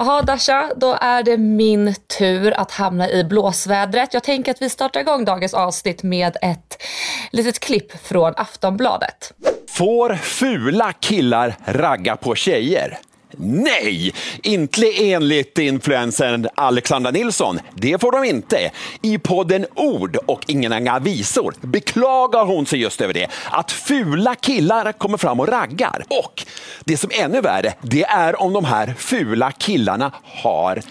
[0.00, 4.14] Jaha Dasha, då är det min tur att hamna i blåsvädret.
[4.14, 6.82] Jag tänker att vi startar igång dagens avsnitt med ett
[7.30, 9.32] litet klipp från Aftonbladet.
[9.68, 12.98] Får fula killar ragga på tjejer?
[13.36, 17.58] Nej, inte enligt influencern Alexandra Nilsson.
[17.74, 18.70] Det får de inte.
[19.02, 23.28] I podden Ord och inga visor beklagar hon sig just över det.
[23.50, 26.04] Att fula killar kommer fram och raggar.
[26.08, 26.46] Och
[26.84, 30.82] det som är ännu värre, det är om de här fula killarna har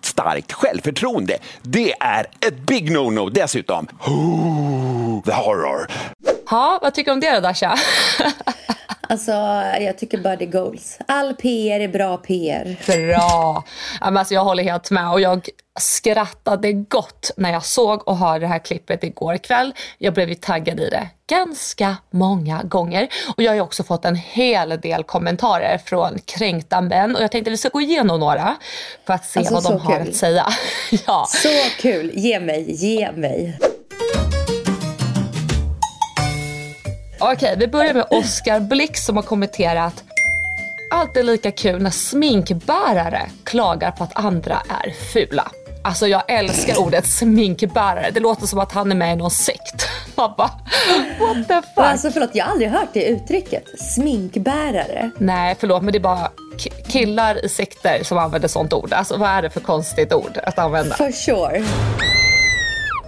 [0.00, 1.38] starkt självförtroende.
[1.62, 3.88] Det är ett big no-no dessutom.
[4.06, 5.86] Oh, the horror.
[6.50, 7.78] Ja, vad tycker du om det då Dasha?
[9.12, 9.32] Alltså,
[9.80, 10.98] jag tycker bara det är goals.
[11.06, 12.76] All PR är bra PR.
[12.86, 13.64] Bra!
[14.00, 15.48] Alltså, jag håller helt med och jag
[15.80, 19.74] skrattade gott när jag såg och hörde det här klippet igår kväll.
[19.98, 24.04] Jag blev ju taggad i det ganska många gånger och jag har ju också fått
[24.04, 28.20] en hel del kommentarer från kränkta män och jag tänkte att vi ska gå igenom
[28.20, 28.56] några
[29.06, 30.08] för att se alltså, vad de har kul.
[30.08, 30.46] att säga.
[31.06, 31.26] ja.
[31.28, 32.10] Så kul!
[32.14, 33.58] Ge mig, ge mig.
[37.24, 40.04] Okej, vi börjar med Oskar Blix som har kommenterat
[40.90, 45.50] Alltid lika kul när sminkbärare klagar på att andra är fula.
[45.84, 48.10] Alltså jag älskar ordet sminkbärare.
[48.10, 49.88] Det låter som att han är med i någon sekt.
[50.14, 50.50] Man bara,
[51.20, 51.84] what the fuck?
[51.84, 53.64] Alltså förlåt, jag har aldrig hört det uttrycket.
[53.80, 55.10] Sminkbärare.
[55.18, 56.30] Nej, förlåt, men det är bara
[56.88, 58.92] killar i sekter som använder sånt ord.
[58.92, 60.94] Alltså vad är det för konstigt ord att använda?
[60.94, 61.64] For sure.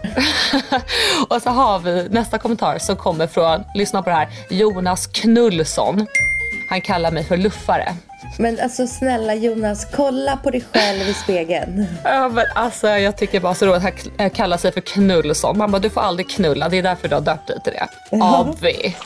[1.29, 6.07] och så har vi nästa kommentar som kommer från, lyssna på det här, Jonas Knullsson.
[6.69, 7.95] Han kallar mig för luffare.
[8.39, 11.87] Men alltså snälla Jonas, kolla på dig själv i spegeln.
[12.05, 15.59] Ja men alltså jag tycker bara så roligt att han kallar sig för Knullsson.
[15.59, 17.89] Man bara, du får aldrig knulla, det är därför du har döpt dig till det.
[18.25, 18.97] Avi.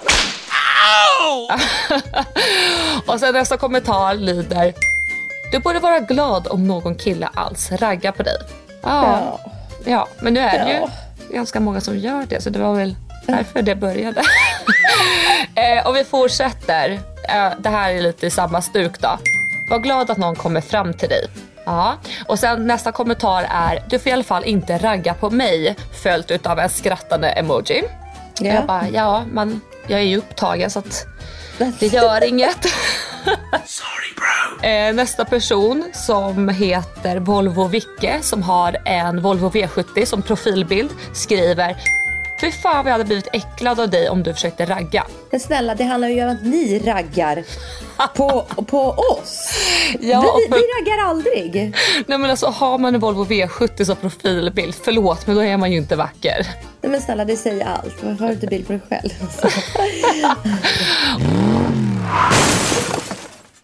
[3.07, 4.75] och sen nästa kommentar lyder,
[5.53, 8.37] du borde vara glad om någon kille alls raggar på dig.
[8.83, 9.39] Ja.
[9.45, 9.58] ja.
[9.85, 10.91] Ja, men nu är det ja.
[11.29, 12.97] ju ganska många som gör det så det var väl
[13.27, 14.23] därför det började.
[15.55, 16.91] eh, och vi fortsätter.
[17.29, 19.19] Eh, det här är lite i samma stuk då.
[19.71, 21.27] Var glad att någon kommer fram till dig.
[21.65, 21.97] Ja,
[22.27, 26.47] och sen nästa kommentar är du får i alla fall inte ragga på mig följt
[26.47, 27.83] av en skrattande emoji.
[28.41, 28.55] Ja.
[28.55, 31.07] Jag bara, ja, man, jag är ju upptagen så att
[31.59, 32.59] det gör inget.
[33.67, 34.69] Sorry bro.
[34.69, 41.77] Eh, nästa person som heter Volvo Vicke som har en Volvo V70 som profilbild skriver
[42.41, 45.07] Fy fan vad jag hade blivit äcklad av dig om du försökte ragga.
[45.31, 47.45] Men snälla, det handlar ju om att ni raggar
[48.15, 49.55] på, på oss.
[50.01, 50.57] Ja, vi, för...
[50.57, 51.75] vi raggar aldrig.
[52.07, 55.73] Nej men alltså har man en Volvo V70 som profilbild, förlåt men då är man
[55.73, 56.47] ju inte vacker.
[56.81, 58.03] Nej men snälla, det säger allt.
[58.03, 59.11] Varför har du inte bild på dig själv?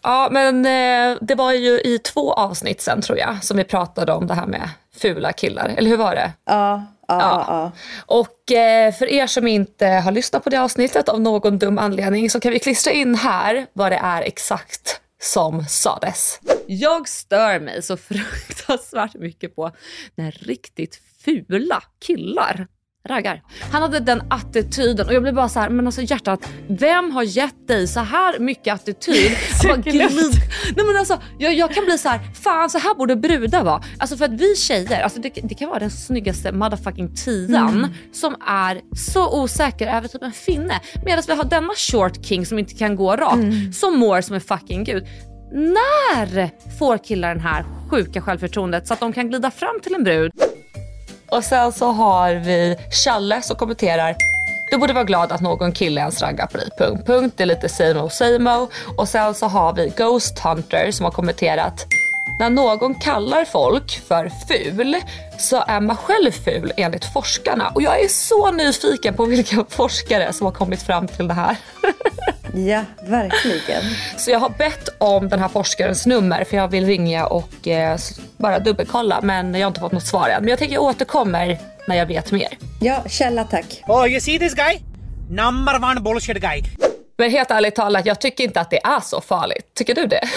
[0.07, 4.13] Ja, men eh, det var ju i två avsnitt sen tror jag som vi pratade
[4.13, 5.75] om det här med fula killar.
[5.77, 6.33] Eller hur var det?
[6.47, 6.85] Ja.
[7.09, 7.45] Ja, ja.
[7.49, 7.73] ja.
[8.07, 12.31] Och eh, för er som inte har lyssnat på det avsnittet av någon dum anledning
[12.31, 16.41] så kan vi klistra in här vad det är exakt som sades.
[16.67, 19.71] Jag stör mig så fruktansvärt mycket på
[20.15, 22.67] när riktigt fula killar
[23.09, 23.43] raggar.
[23.73, 27.23] Han hade den attityden och jag blev bara så här, men alltså hjärtat, vem har
[27.23, 29.31] gett dig så här mycket attityd?
[30.77, 33.83] Nej men alltså, jag, jag, kan bli så här, fan så här borde brudar vara.
[33.99, 37.91] Alltså för att vi tjejer, alltså det, det kan vara den snyggaste motherfucking tian mm.
[38.13, 40.81] som är så osäker över typ en finne.
[41.05, 43.73] Medan vi har denna short king som inte kan gå rakt, mm.
[43.73, 45.07] som mår som en fucking gud.
[45.53, 50.05] När får killar den här sjuka självförtroendet så att de kan glida fram till en
[50.05, 50.33] brud
[51.35, 54.17] och sen så har vi Challe som kommenterar
[54.71, 56.69] Du borde vara glad att någon kille ens raggar på dig.
[56.79, 57.35] Punkt, punkt.
[57.37, 61.05] Det är lite same old same old Och sen så har vi Ghost Hunter som
[61.05, 61.87] har kommenterat
[62.39, 64.97] när någon kallar folk för ful
[65.39, 67.69] så är man själv ful enligt forskarna.
[67.75, 71.57] Och jag är så nyfiken på vilka forskare som har kommit fram till det här.
[72.57, 73.83] Ja, verkligen.
[74.17, 77.99] Så jag har bett om den här forskarens nummer för jag vill ringa och eh,
[78.37, 80.41] bara dubbelkolla men jag har inte fått något svar än.
[80.41, 82.49] Men jag tänker jag återkommer när jag vet mer.
[82.81, 83.83] Ja, källa tack.
[83.87, 84.79] Oh, you see this guy?
[85.31, 86.63] Number one bullshit guy.
[87.17, 89.75] Men helt ärligt talat, jag tycker inte att det är så farligt.
[89.75, 90.29] Tycker du det?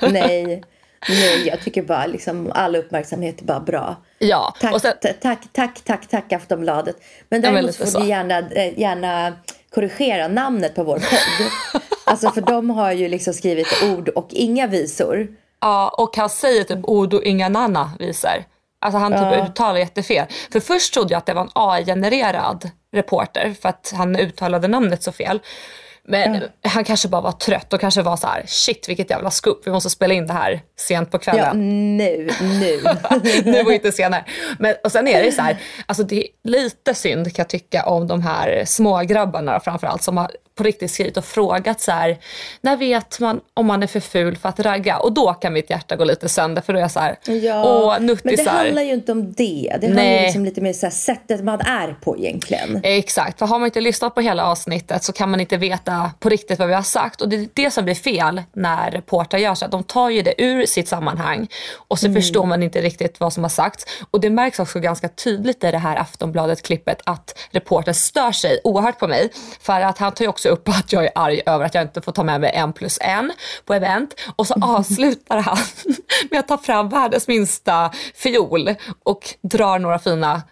[0.00, 0.62] Nej.
[1.08, 3.96] Nej, jag tycker bara liksom all uppmärksamhet är bara bra.
[4.18, 4.54] Ja.
[4.60, 6.96] Tack, och sen, tack, tack, tack, tack Aftonbladet.
[7.28, 9.32] Men däremot får du gärna, eh, gärna
[9.74, 11.82] korrigera namnet på vår podd.
[12.04, 15.28] alltså för de har ju liksom skrivit ord och inga visor.
[15.60, 18.44] Ja, och han säger typ ord och inga nanna visor.
[18.80, 19.46] Alltså han typ ja.
[19.46, 20.26] uttalar jättefel.
[20.52, 25.02] För först trodde jag att det var en AI-genererad reporter för att han uttalade namnet
[25.02, 25.40] så fel.
[26.08, 26.48] Men mm.
[26.62, 29.70] han kanske bara var trött och kanske var så här: shit vilket jävla skupp, vi
[29.70, 31.44] måste spela in det här sent på kvällen.
[31.44, 32.80] Ja, nu, nu.
[33.52, 34.24] nu och inte senare.
[34.58, 35.56] Men, och sen är det så här,
[35.86, 40.30] alltså det är lite synd kan jag tycka om de här smågrabbarna framförallt som har
[40.58, 42.18] på riktigt skrivit och frågat så här,
[42.60, 44.98] när vet man om man är för ful för att ragga?
[44.98, 47.64] Och då kan mitt hjärta gå lite sönder för då är jag så här, ja,
[47.64, 48.36] åh nuttisar.
[48.36, 49.76] Men det handlar ju inte om det.
[49.80, 52.80] Det handlar ju liksom lite mer så här, sättet man är på egentligen.
[52.82, 56.28] Exakt, för har man inte lyssnat på hela avsnittet så kan man inte veta på
[56.28, 57.20] riktigt vad vi har sagt.
[57.20, 60.22] Och det är det som blir fel när reportrar gör så att de tar ju
[60.22, 62.22] det ur sitt sammanhang och så mm.
[62.22, 63.84] förstår man inte riktigt vad som har sagts.
[64.10, 68.98] Och det märks också ganska tydligt i det här Aftonbladet-klippet att reportern stör sig oerhört
[68.98, 69.30] på mig.
[69.60, 71.84] För att han tar ju också också upp att jag är arg över att jag
[71.84, 73.32] inte får ta med mig en plus en
[73.64, 74.14] på event.
[74.36, 75.58] Och så avslutar han
[76.30, 78.74] med att ta fram världens minsta fiol
[79.04, 80.42] och drar några fina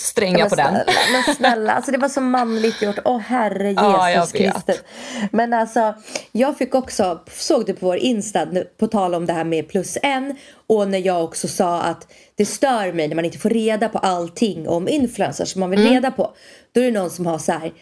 [0.00, 0.74] strängar på den.
[1.12, 2.98] Men snälla, alltså det var så manligt gjort.
[3.04, 4.84] Åh herre Jesus ja, Kristus.
[5.32, 5.94] Men alltså,
[6.32, 8.46] jag fick också, såg du på vår Insta,
[8.78, 10.36] på tal om det här med plus en.
[10.66, 13.98] Och när jag också sa att det stör mig när man inte får reda på
[13.98, 15.92] allting om influencers som man vill mm.
[15.92, 16.34] reda på.
[16.72, 17.72] Då är det någon som har så här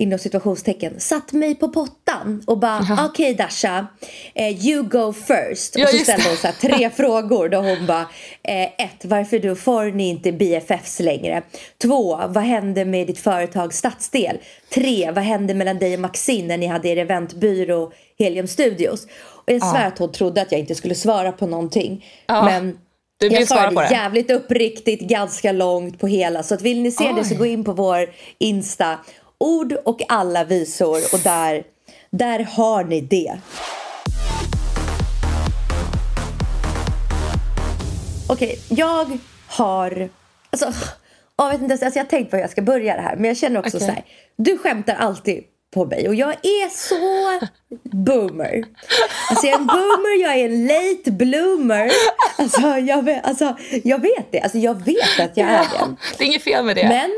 [0.00, 3.86] inom situationstecken satt mig på pottan och bara okej okay, Dasha,
[4.34, 5.76] eh, you go first.
[5.76, 8.06] Ja, och så ställde hon så här, tre frågor då hon bara
[8.42, 11.42] eh, ett, varför du får ni inte BFFs längre?
[11.82, 14.38] Två, vad hände med ditt företags stadsdel?
[14.74, 19.06] Tre, vad hände mellan dig och Maxine när ni hade er eventbyrå Helium Studios?
[19.46, 19.86] Och jag svär ja.
[19.86, 22.04] att hon trodde att jag inte skulle svara på någonting.
[22.26, 22.44] Ja.
[22.44, 22.78] Men
[23.28, 26.42] jag svarade jävligt uppriktigt, ganska långt på hela.
[26.42, 27.14] Så att vill ni se Oj.
[27.16, 28.98] det så gå in på vår Insta
[29.40, 31.64] ord och alla visor och där,
[32.10, 33.38] där har ni det.
[38.28, 40.08] Okej, okay, jag har...
[40.50, 40.72] Alltså,
[41.36, 43.16] jag vet inte, alltså jag har tänkt på hur jag ska börja det här.
[43.16, 43.88] Men jag känner också okay.
[43.88, 44.04] så här.
[44.36, 45.44] Du skämtar alltid
[45.74, 47.46] på mig och jag är så
[47.82, 48.64] boomer.
[49.30, 51.90] Alltså jag är en boomer, jag är en late bloomer.
[52.38, 54.40] Alltså jag vet, alltså, jag vet det.
[54.40, 55.96] Alltså jag vet att jag är det.
[56.18, 56.88] Det är inget fel med det.
[56.88, 57.10] Men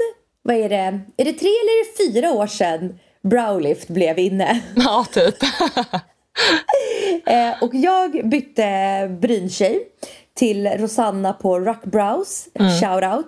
[0.42, 4.60] vad är det, är det tre eller det fyra år sedan Browlift blev inne?
[4.76, 5.34] Ja, typ.
[7.26, 9.88] eh, och jag bytte bryntjej
[10.34, 12.70] till Rosanna på Rockbrows, mm.
[12.70, 13.26] shoutout.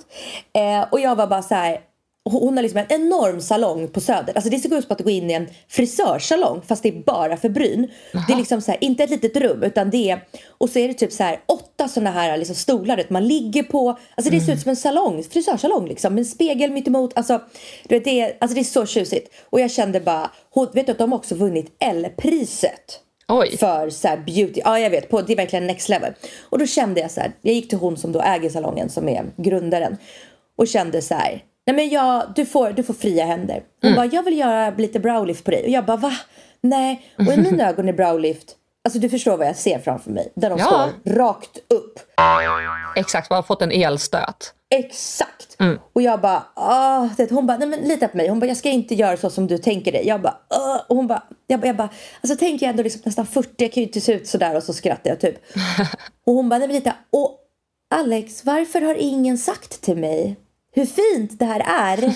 [0.53, 1.81] Eh, och jag var bara så här,
[2.31, 4.35] hon har liksom en enorm salong på Söder.
[4.35, 7.37] Alltså det ser ut som att gå in i en frisörsalong fast det är bara
[7.37, 7.91] för bryn.
[8.15, 8.25] Aha.
[8.27, 10.89] Det är liksom så här, inte ett litet rum utan det är och så är
[10.89, 13.89] det typ så här åtta sådana här liksom stolar att man ligger på.
[13.89, 14.47] Alltså det mm.
[14.47, 17.13] ser ut som en salong, frisörsalong liksom med en spegel mitt emot.
[17.17, 17.41] Alltså,
[17.89, 19.35] du vet, det, är, alltså det är så tjusigt.
[19.51, 23.01] Och jag kände bara, hon, vet du att de har också vunnit L-priset.
[23.29, 23.57] Oj.
[23.57, 26.13] För så beauty, ja jag vet, på, det är verkligen next level.
[26.51, 29.09] Och då kände jag så här, jag gick till hon som då äger salongen som
[29.09, 29.97] är grundaren.
[30.59, 33.63] Och kände så här, Nej men jag, du, får, du får fria händer.
[33.83, 33.97] Hon mm.
[33.97, 35.63] bara, jag vill göra lite browlift på dig.
[35.63, 36.13] Och jag bara, va?
[36.61, 37.15] Nej.
[37.19, 40.33] Och i mina ögon är browlift, alltså du förstår vad jag ser framför mig.
[40.37, 40.65] Där de ja.
[40.65, 41.99] står rakt upp.
[42.97, 44.55] Exakt, man har fått en elstöt.
[44.71, 45.57] Exakt.
[45.61, 45.79] Mm.
[45.93, 48.29] Och jag bara, ah, hon bara, nej men lita på mig.
[48.29, 50.07] Hon bara, jag ska inte göra så som du tänker dig.
[50.07, 50.81] Jag bara, Åh.
[50.89, 51.89] och hon bara, jag bara, jag bara
[52.21, 54.63] alltså tänker jag ändå liksom nästan 40, jag kan ju inte se ut sådär och
[54.63, 55.37] så skrattar jag typ.
[56.27, 56.93] och hon bara, nej men lita.
[57.11, 57.39] Och
[57.95, 60.37] Alex, varför har ingen sagt till mig
[60.75, 61.97] hur fint det här är.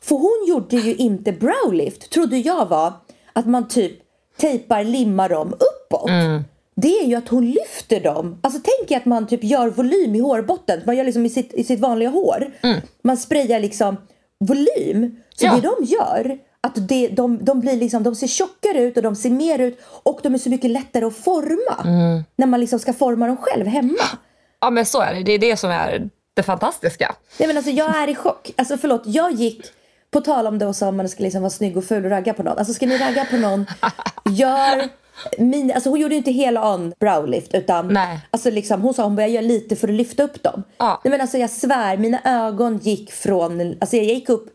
[0.00, 2.92] För hon gjorde ju inte browlift, trodde jag var
[3.32, 3.92] att man typ
[4.36, 6.10] tejpar, limmar dem uppåt.
[6.10, 6.44] Mm.
[6.76, 8.38] Det är ju att hon lyfter dem.
[8.42, 10.80] Alltså tänk er att man typ gör volym i hårbotten.
[10.86, 12.50] Man gör liksom i sitt, i sitt vanliga hår.
[12.62, 12.80] Mm.
[13.02, 13.96] Man sprayar liksom
[14.40, 15.16] volym.
[15.34, 15.54] Så ja.
[15.54, 19.16] det de gör, att det, de, de, blir liksom, de ser tjockare ut och de
[19.16, 21.82] ser mer ut och de är så mycket lättare att forma.
[21.84, 22.24] Mm.
[22.36, 24.04] När man liksom ska forma dem själv hemma.
[24.60, 25.22] Ja men så är det.
[25.22, 27.14] Det är det som är det fantastiska.
[27.38, 28.50] Nej men alltså jag är i chock.
[28.56, 29.66] Alltså förlåt, jag gick
[30.10, 32.34] på tal om då så om man ska liksom vara snygg och ful och ragga
[32.34, 32.58] på någon.
[32.58, 33.66] Alltså ska ni ragga på någon,
[34.30, 34.88] gör
[35.38, 38.20] min, alltså hon gjorde ju inte hela on browlift utan Nej.
[38.30, 40.62] alltså liksom, hon sa hon började göra lite för att lyfta upp dem.
[40.78, 41.00] Ja.
[41.04, 44.48] Nej men alltså jag svär, mina ögon gick från, alltså jag gick upp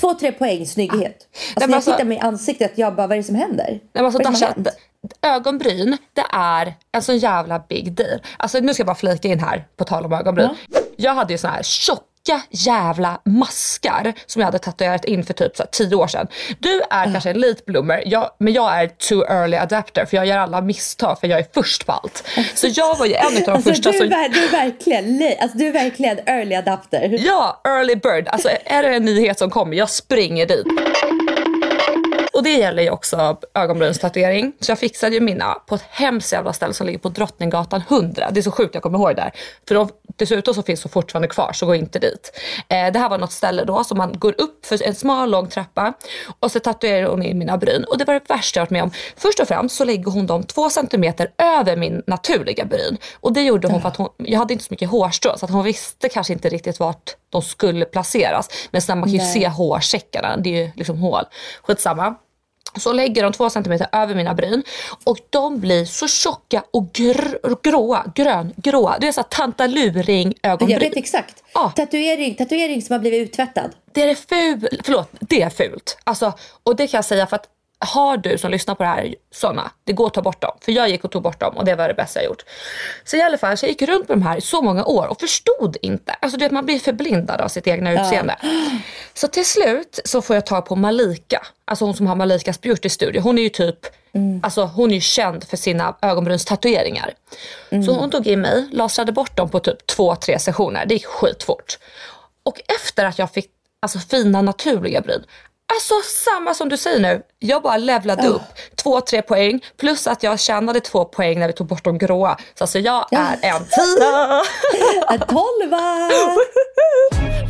[0.00, 1.00] två, tre poäng snygghet.
[1.02, 3.34] Nej, Alltså när jag alltså- tittar mig i ansiktet, jag bara vad är det som
[3.34, 3.80] händer?
[3.92, 4.76] Nej, alltså, vad är det som Dasha,
[5.22, 8.20] ögonbryn, det är en sån jävla big deal.
[8.36, 10.48] Alltså nu ska jag bara flika in här på tal om ögonbryn.
[10.96, 12.02] Jag hade ju såna här tjocka
[12.50, 16.26] jävla maskar som jag hade tatuerat in för typ så här, tio år sedan.
[16.58, 20.26] Du är kanske en late bloomer, jag, men jag är too early adapter för jag
[20.26, 22.24] gör alla misstag för jag är först på allt.
[22.54, 24.08] Så jag var ju en av de Alltså, första du, är, som...
[24.08, 27.16] ver- du, är verkligen, li- alltså, du är verkligen early adapter.
[27.26, 28.28] Ja, early bird.
[28.28, 30.66] Alltså är det en nyhet som kommer, jag springer dit.
[32.36, 34.52] Och det gäller ju också ögonbrynstatuering.
[34.60, 38.30] Så jag fixade ju mina på ett hemskt jävla ställe som ligger på Drottninggatan 100.
[38.30, 39.32] Det är så sjukt jag kommer ihåg det där.
[39.68, 42.40] För de, dessutom så finns de fortfarande kvar så gå inte dit.
[42.68, 45.48] Eh, det här var något ställe då som man går upp för en smal lång
[45.48, 45.92] trappa
[46.40, 47.84] och så tatuerar hon in mina bryn.
[47.84, 48.90] Och det var det värsta jag varit med om.
[49.16, 52.98] Först och främst så lägger hon dem två centimeter över min naturliga bryn.
[53.20, 55.52] Och det gjorde hon för att hon, jag hade inte så mycket hårstrå så att
[55.52, 58.48] hon visste kanske inte riktigt vart de skulle placeras.
[58.70, 59.32] Men sen man kan ju Nej.
[59.32, 61.24] se hårsäckarna, det är ju liksom hål.
[61.62, 62.14] Skitsamma.
[62.78, 64.62] Så lägger de två centimeter över mina bryn
[65.04, 68.96] och de blir så tjocka och gr- gråa, grön, gråa.
[69.00, 70.78] Det är så tantaluring Jag ögonbryn.
[70.78, 71.42] vet exakt.
[71.54, 71.72] Ja.
[71.76, 73.70] Tatuering, tatuering som har blivit uttvättad.
[73.92, 75.98] Det är fult, förlåt, det är fult.
[76.04, 79.14] Alltså, och det kan jag säga för att har du som lyssnar på det här
[79.34, 80.50] sådana, det går att ta bort dem.
[80.60, 82.42] För jag gick och tog bort dem och det var det bästa jag gjort.
[83.04, 85.06] Så i alla fall, så jag gick runt med de här i så många år
[85.06, 86.12] och förstod inte.
[86.20, 88.36] Alltså du vet, man blir förblindad av sitt egna utseende.
[89.14, 92.88] Så till slut så får jag tag på Malika, alltså hon som har Malikas beauty
[92.88, 93.20] studio.
[93.20, 93.78] Hon är ju typ,
[94.42, 97.14] alltså hon är ju känd för sina ögonbrynstatueringar.
[97.86, 100.86] Så hon tog in mig, lasrade bort dem på typ två, tre sessioner.
[100.86, 101.78] Det gick skitfort.
[102.42, 103.50] Och efter att jag fick
[103.82, 105.24] alltså, fina naturliga bryn.
[105.72, 105.94] Alltså
[106.24, 107.22] samma som du säger nu.
[107.38, 108.42] Jag bara levlade upp
[108.76, 109.60] två, tre poäng.
[109.76, 112.36] Plus att jag tjänade två poäng när vi tog bort de gråa.
[112.54, 114.42] Så alltså jag är en tia.
[115.14, 116.08] En tolva!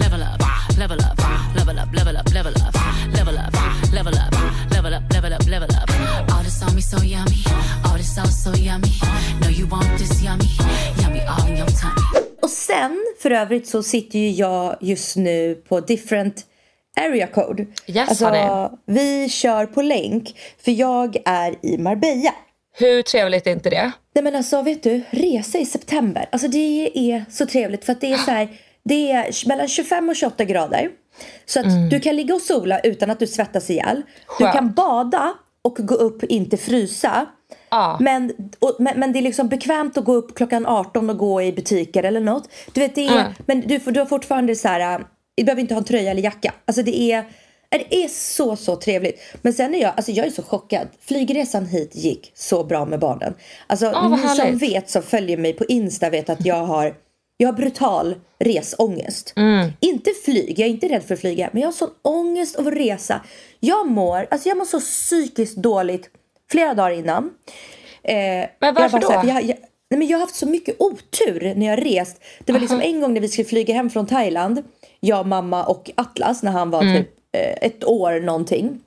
[0.01, 0.43] level up,
[0.79, 1.19] level up,
[1.59, 2.75] level up, level up, level up,
[3.17, 3.56] level up,
[3.97, 4.35] level up,
[4.71, 5.89] level up, level up, level up.
[6.33, 7.41] All this on me so yummy,
[7.85, 8.93] all this sauce so yummy.
[9.41, 10.51] No, you want this yummy,
[11.01, 12.27] yummy all in your tummy.
[12.43, 16.45] Och sen för övrigt så sitter ju jag just nu på different
[17.01, 17.67] area code.
[17.87, 18.69] Yes, alltså, honey.
[18.87, 22.35] vi kör på länk för jag är i Marbella.
[22.79, 23.93] Hur trevligt är inte det?
[24.15, 26.29] Nej men alltså vet du, resa i september.
[26.33, 28.49] Alltså det är så trevligt för att det är så här,
[28.85, 30.91] det är mellan 25 och 28 grader.
[31.47, 34.03] Så att du kan ligga och sola utan att du svettas ihjäl.
[34.39, 34.55] Du Skönt.
[34.55, 37.27] kan bada och gå upp inte frysa.
[37.71, 37.97] Ja.
[38.01, 41.43] Men, och, men, men det är liksom bekvämt att gå upp klockan 18 och gå
[41.43, 42.49] i butiker eller något.
[42.73, 43.33] Du vet, det är, Mm.
[43.47, 45.07] men du, du har fortfarande så här, äh,
[45.37, 46.55] du behöver inte ha en tröja eller jacka.
[46.65, 47.25] Alltså det är,
[47.71, 49.21] det är så, så trevligt.
[49.43, 50.89] Men sen är jag, alltså jag är så chockad.
[51.01, 53.35] Flygresan hit gick så bra med barnen.
[53.67, 56.95] Alltså vad ni som vet, som följer mig på Insta vet att jag har,
[57.37, 59.33] jag har brutal resångest.
[59.37, 59.71] Mm.
[59.81, 61.51] Inte flyg, jag är inte rädd för att flyga.
[61.53, 63.21] Men jag har sån ångest av att resa.
[63.61, 66.11] Jag mår, alltså jag mår så psykiskt dåligt
[66.51, 67.25] flera dagar innan.
[68.03, 69.29] Eh, Men jag varför bara så här, då?
[69.29, 69.57] Jag, jag,
[69.91, 72.21] nej men jag har haft så mycket otur när jag har rest.
[72.45, 74.63] Det var liksom en gång när vi skulle flyga hem från Thailand.
[75.01, 76.97] Jag, mamma och Atlas när han var Mm.
[77.05, 78.81] typ eh, ett år någonting.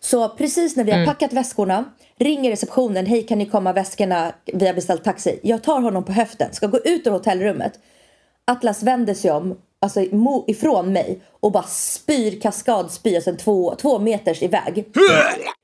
[0.00, 1.08] Så precis när vi har Mm.
[1.08, 1.84] packat väskorna
[2.20, 3.06] ringer receptionen.
[3.06, 4.32] Hej kan ni komma väskorna?
[4.44, 5.40] Vi har beställt taxi.
[5.42, 6.52] Jag tar honom på höften.
[6.52, 7.72] Ska gå ut ur hotellrummet.
[8.44, 9.58] Atlas vänder sig om.
[9.80, 10.00] Alltså
[10.46, 11.20] ifrån mig.
[11.40, 13.14] Och bara spyr kaskadspy.
[13.14, 14.84] Alltså en två, två meters iväg.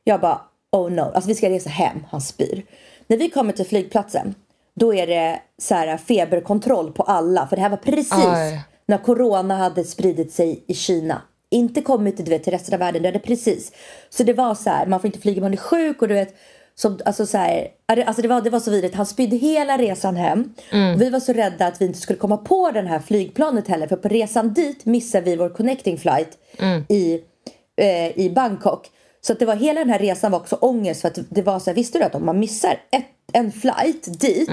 [0.04, 0.40] Jag bara
[0.72, 1.00] oh no.
[1.00, 2.06] Alltså vi ska resa hem.
[2.10, 2.62] Han spyr.
[3.06, 4.34] När vi kommer till flygplatsen.
[4.74, 7.46] Då är det så här feberkontroll på alla.
[7.46, 8.60] För det här var precis Aj.
[8.86, 11.22] när corona hade spridit sig i Kina.
[11.56, 13.72] Inte kommit du vet, till resten av världen, det hade precis.
[14.10, 16.34] Så det var så här, man får inte flyga man är sjuk och du vet.
[16.74, 18.94] Som, alltså så här, alltså det, var, det var så vidrigt.
[18.94, 20.54] Han spydde hela resan hem.
[20.94, 23.86] Och vi var så rädda att vi inte skulle komma på den här flygplanet heller.
[23.86, 26.38] För på resan dit missade vi vår connecting flight
[26.88, 27.20] i,
[27.76, 28.90] eh, i Bangkok.
[29.20, 31.00] Så att det var hela den här resan var också ångest.
[31.00, 34.20] För att det var så här, visste du att om man missar ett, en flight
[34.20, 34.48] dit.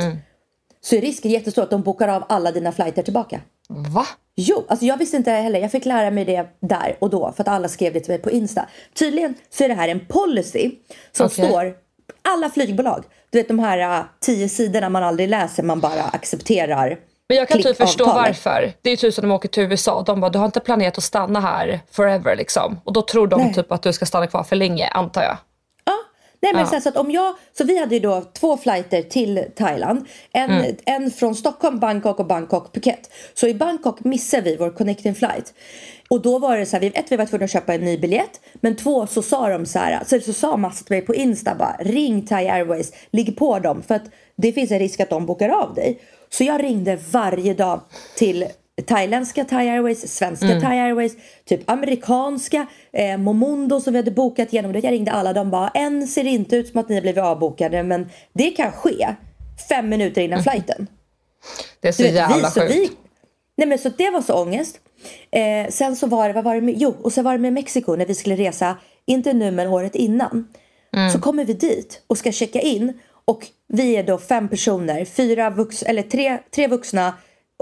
[0.82, 3.42] Så är risken jättestor att de bokar av alla dina flighter tillbaka.
[3.70, 4.06] Va?
[4.36, 5.60] Jo, alltså jag visste inte heller.
[5.60, 8.22] Jag fick lära mig det där och då för att alla skrev det till mig
[8.22, 8.66] på Insta.
[8.94, 10.72] Tydligen så är det här en policy
[11.12, 11.46] som Okej.
[11.46, 11.74] står
[12.22, 13.04] alla flygbolag.
[13.30, 17.00] Du vet de här uh, tio sidorna man aldrig läser, man bara accepterar.
[17.30, 18.74] Men jag kan typ förstå varför.
[18.82, 20.04] Det är typ som när de åker till USA.
[20.06, 22.80] De bara, du har inte planerat att stanna här forever liksom.
[22.84, 23.54] Och då tror de Nej.
[23.54, 25.38] typ att du ska stanna kvar för länge, antar jag.
[26.44, 26.68] Nej men Ja.
[26.68, 30.06] så, här, så att om jag, så vi hade ju då två flighter till Thailand.
[30.32, 30.76] En, Mm.
[30.86, 33.10] en från Stockholm, Bangkok och Bangkok Phuket.
[33.34, 35.54] Så i Bangkok missade vi vår connecting flight.
[36.10, 37.98] Och då var det så här, vi, ett vi var tvungna att köpa en ny
[37.98, 38.42] biljett.
[38.54, 41.56] Men två så sa de så här, så, så sa Mats till mig på Insta
[41.56, 44.04] bara ring Thai Airways, ligg på dem för att
[44.36, 46.00] det finns en risk att de bokar av dig.
[46.30, 47.82] Så jag ringde varje dag
[48.18, 48.46] till
[48.82, 51.16] thailändska Thai Airways, svenska Thai Airways,
[51.46, 54.80] typ amerikanska, eh, Momondo som vi hade bokat genom det.
[54.80, 57.84] Jag ringde alla, de bara än ser inte ut som att ni har blivit avbokade
[57.84, 59.16] men det kan ske
[59.70, 60.88] fem minuter innan flighten.
[61.82, 62.98] Det är så vet, jävla så sjukt.
[63.58, 64.80] nej men så det var så ångest.
[65.32, 67.54] Eh, sen så var det, vad var det med, jo och sen var det med
[67.54, 70.48] Mexiko när vi skulle resa, inte nu men året innan.
[71.14, 72.94] Så kommer vi dit och ska checka in
[73.26, 77.14] och vi är då fem personer, fyra vux, eller tre, tre vuxna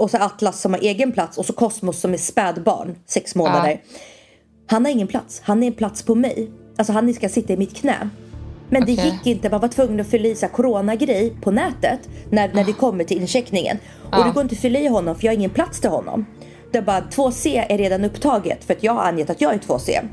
[0.02, 3.80] och så Atlas som har egen plats och så Cosmos som är spädbarn, sex månader.
[4.66, 6.50] Han har ingen plats, han är en plats på mig.
[6.78, 8.08] Alltså han ska sitta i mitt knä.
[8.70, 9.04] Men det Okej.
[9.04, 13.04] gick inte, man var tvungen att fylla i coronagrej på nätet när, när vi kommer
[13.04, 13.78] till incheckningen.
[14.12, 16.26] Och det går inte att fylla i honom för jag har ingen plats till honom.
[16.72, 19.58] Det är bara 2C är redan upptaget för att jag har angett att jag är
[19.58, 20.08] 2C.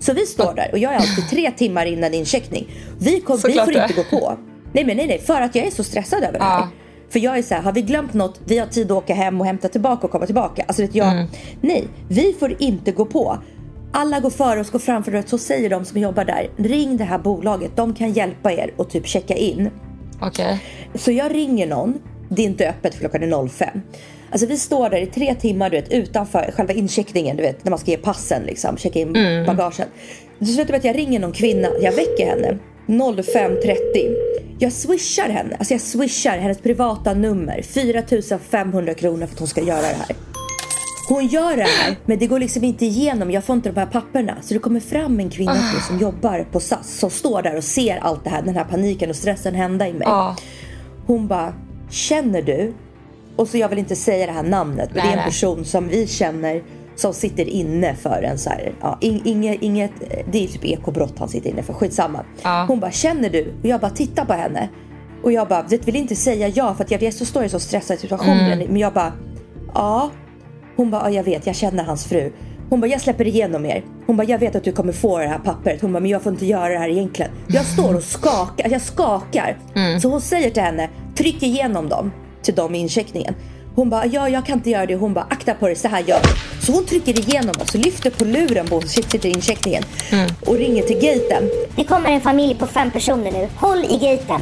[0.00, 2.68] Så vi står där och jag är alltid tre timmar innan incheckning.
[2.98, 4.38] Vi, kom, vi får inte gå på.
[4.72, 6.60] Nej men nej nej, för att jag är så stressad över det här.
[6.60, 6.68] Ja.
[7.10, 9.40] För jag är så här, har vi glömt något, vi har tid att åka hem
[9.40, 10.64] och hämta tillbaka och komma tillbaka.
[10.68, 11.26] Alltså vet jag, Mm.
[11.60, 13.38] nej, vi får inte gå på.
[13.92, 17.04] Alla går före oss, går framför oss, så säger de som jobbar där, ring det
[17.04, 19.70] här bolaget, de kan hjälpa er och typ checka in.
[20.22, 20.60] Okej.
[20.94, 21.94] Så jag ringer någon,
[22.28, 23.68] det är inte öppet för klockan är 05.
[24.30, 27.70] Alltså vi står där i tre timmar du vet, utanför själva incheckningen, du vet när
[27.70, 29.12] man ska ge passen liksom, checka in
[29.46, 29.86] bagagen.
[30.38, 32.58] Det slutar med att jag ringer någon kvinna, jag väcker henne
[32.90, 34.16] 05.30.
[34.58, 39.60] Jag swishar henne, alltså jag swishar hennes privata nummer, 4500 kronor för att hon ska
[39.60, 40.16] göra det här.
[41.08, 43.30] Hon gör det här, men det går liksom inte igenom.
[43.30, 44.36] Jag får inte de här papperna.
[44.42, 47.64] Så det kommer fram en kvinna till som jobbar på SAS som står där och
[47.64, 50.02] ser allt det här, den här paniken och stressen hända i mig.
[50.04, 50.36] Ja.
[51.06, 51.54] Hon bara,
[51.90, 52.74] känner du?
[53.36, 55.88] Och så jag vill inte säga det här namnet, men det är en person som
[55.88, 56.62] vi känner
[57.00, 59.90] som sitter inne för en så här, ja, ing- inget, inget,
[60.32, 62.24] det är typ ekobrott han sitter inne för, skitsamma.
[62.42, 62.64] Ja.
[62.68, 63.54] Hon bara, känner du?
[63.62, 64.68] Och jag bara tittar på henne.
[65.22, 67.48] Och jag bara, det vill inte säga ja för att jag vet så står i
[67.48, 68.38] så stressad situation.
[68.38, 68.58] Mm.
[68.68, 69.12] Men jag bara,
[69.74, 70.10] ja.
[70.76, 72.32] Hon bara, ja, jag vet, jag känner hans fru.
[72.70, 73.84] Hon bara, jag släpper igenom er.
[74.06, 75.80] Hon bara, jag vet att du kommer få det här pappret.
[75.82, 77.30] Hon bara, men jag får inte göra det här egentligen.
[77.48, 79.58] Jag står och skakar, jag skakar.
[79.74, 80.00] Mm.
[80.00, 83.34] Så hon säger till henne, tryck igenom dem till dem i incheckningen.
[83.74, 84.94] Hon bara, ja jag kan inte göra det.
[84.94, 86.66] Hon bara, akta på dig, så här gör du.
[86.66, 89.82] Så hon trycker igenom oss och lyfter på luren på sitter i incheckningen.
[90.12, 90.30] Mm.
[90.46, 91.50] Och ringer till gaten.
[91.76, 93.48] Det kommer en familj på fem personer nu.
[93.56, 94.40] Håll i gaten.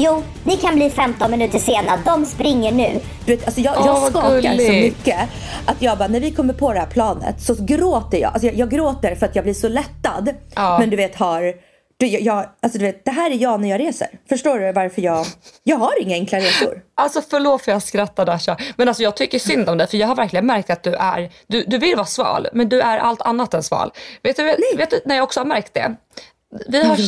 [0.00, 1.98] Jo, ni kan bli 15 minuter sena.
[2.04, 3.00] De springer nu.
[3.26, 5.18] Du vet, alltså jag, jag skakar så mycket
[5.66, 8.32] att jag bara, när vi kommer på det här planet så gråter jag.
[8.32, 10.28] Alltså jag, jag gråter för att jag blir så lättad.
[10.54, 10.78] Ja.
[10.78, 11.54] Men du vet har,
[11.98, 14.08] du, jag, jag, alltså du vet, det här är jag när jag reser.
[14.28, 15.26] Förstår du varför jag,
[15.62, 16.82] jag har inga enkla resor.
[16.94, 18.56] Alltså förlåt för jag skrattar Dasha.
[18.76, 21.32] Men alltså jag tycker synd om dig för jag har verkligen märkt att du är,
[21.46, 23.92] du, du vill vara sval men du är allt annat än sval.
[24.22, 24.42] Vet du,
[24.76, 25.96] vet du när jag också har märkt det?
[26.68, 26.98] Vi har,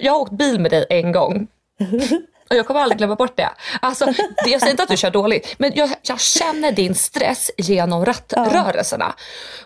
[0.00, 1.46] jag har åkt bil med dig en gång.
[2.50, 3.50] Och jag kommer aldrig glömma bort det.
[3.80, 4.04] Alltså,
[4.44, 8.04] det jag säger inte att du kör dåligt, men jag, jag känner din stress genom
[8.04, 9.14] rattrörelserna.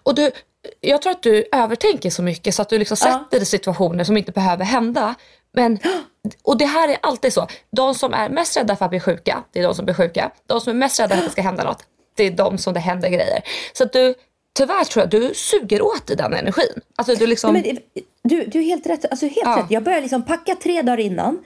[0.02, 0.30] Och du,
[0.80, 4.04] jag tror att du övertänker så mycket så att du liksom sätter dig i situationer
[4.04, 5.14] som inte behöver hända.
[5.52, 5.78] Men,
[6.42, 7.46] och det här är alltid så.
[7.76, 10.30] De som är mest rädda för att bli sjuka, det är de som blir sjuka.
[10.46, 11.82] De som är mest rädda för att det ska hända något,
[12.16, 13.42] det är de som det händer grejer.
[13.72, 14.14] Så att du,
[14.56, 16.80] tyvärr tror jag du suger åt dig den energin.
[16.96, 17.52] Alltså du liksom...
[17.52, 17.78] Men det-
[18.22, 19.04] du, du är helt rätt.
[19.10, 19.56] Alltså helt Ja.
[19.58, 19.70] rätt.
[19.70, 21.38] Jag börjar liksom packa tre dagar innan.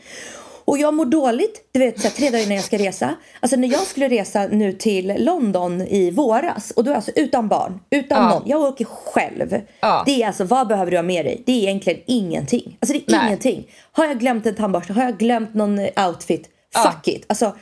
[0.65, 3.15] Och jag mår dåligt, du vet så här, tre dagar innan jag ska resa.
[3.41, 7.49] Alltså när jag skulle resa nu till London i våras och då är alltså utan
[7.49, 8.29] barn, utan Ja.
[8.29, 8.43] någon.
[8.49, 9.61] Jag åker själv.
[9.81, 10.03] Ja.
[10.07, 11.43] Det är alltså, vad behöver du ha med dig?
[11.47, 12.77] Det är egentligen ingenting.
[12.81, 13.27] Alltså det är Nej.
[13.27, 13.67] ingenting.
[13.93, 14.93] Har jag glömt en tandborste?
[14.93, 16.49] Har jag glömt någon eh, outfit?
[16.85, 17.25] Fuck it.
[17.27, 17.57] Alltså,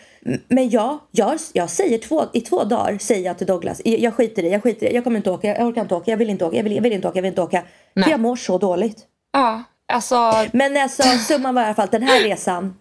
[0.49, 4.15] men jag, jag, jag säger två, i två dagar säger jag till Douglas, jag, jag
[4.15, 6.31] skiter i jag skiter i jag kommer inte åka, jag orkar inte åka, jag vill
[6.31, 7.63] inte åka, jag vill, jag vill inte åka, jag vill inte åka.
[7.95, 8.05] Nej.
[8.05, 8.99] För jag mår så dåligt.
[9.33, 9.63] Ja,
[9.93, 10.33] alltså...
[10.53, 12.75] Men alltså summan var i alla fall den här resan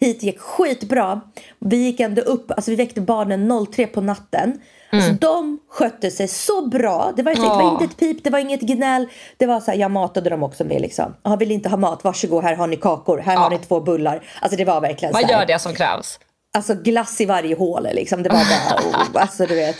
[0.00, 1.20] hit gick skitbra.
[1.58, 4.60] Vi gick ändå upp, alltså vi väckte barnen 03 på natten.
[4.92, 7.12] Alltså de skötte sig så bra.
[7.16, 7.72] Det var, det var Ja.
[7.72, 9.08] inte ett pip, det var inget gnäll.
[9.36, 11.14] Det var så här, jag matade dem också med liksom.
[11.22, 14.22] Jag vill inte ha mat, varsågod här har ni kakor, här har ni två bullar.
[14.40, 16.18] Alltså det var verkligen Man så här, gör det som krävs.
[16.56, 18.22] Alltså glass i varje hål liksom.
[18.22, 18.80] Det var bara,
[19.14, 19.76] oh, alltså du vet.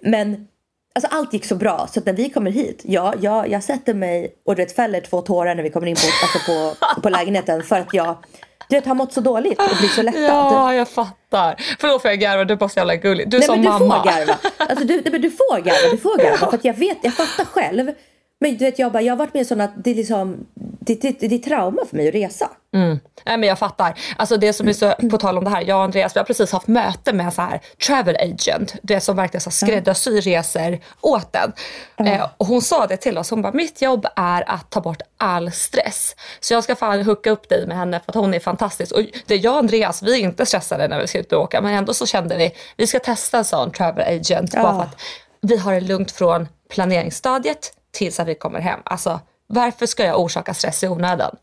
[0.00, 0.46] Men
[0.94, 3.94] alltså, allt gick så bra så att när vi kommer hit, ja, jag, jag sätter
[3.94, 7.08] mig och du vet, fäller två tårar när vi kommer in på, alltså, på, på
[7.08, 8.16] lägenheten för att jag
[8.70, 10.22] du vet, har mått så dåligt och blir så lättad.
[10.22, 11.54] Ja, jag fattar.
[11.80, 13.30] Förlåt för jag garvar, du är bara så jävla gullig.
[13.30, 14.02] Du är Nej, som men du mamma.
[14.02, 14.34] får garva.
[14.56, 16.36] Alltså, du, du får garva, du får garva.
[16.36, 17.90] För att jag vet, jag fattar själv
[18.40, 20.94] Men du vet, jag, bara, jag har varit med sån att det är, liksom, det,
[21.02, 22.50] det, det är trauma för mig att resa.
[22.74, 22.98] Mm.
[23.24, 23.98] Nej men jag fattar.
[24.16, 26.24] Alltså det som är så, på tal om det här, jag och Andreas vi har
[26.24, 31.32] precis haft möte med så här travel agent, det som verkligen så skräddarsyr resor åt
[31.32, 31.52] den.
[32.06, 35.02] Eh, och hon sa det till oss, hon bara mitt jobb är att ta bort
[35.16, 36.16] all stress.
[36.40, 38.92] Så jag ska fan hooka upp dig med henne för att hon är fantastisk.
[38.92, 41.60] Och det jag och Andreas, vi är inte stressade när vi ska ut och åka
[41.60, 45.00] men ändå så kände vi, vi ska testa en sån travel agent bara för att
[45.40, 48.80] vi har det lugnt från planeringsstadiet tills att vi kommer hem.
[48.84, 51.36] Alltså varför ska jag orsaka stress i onödan?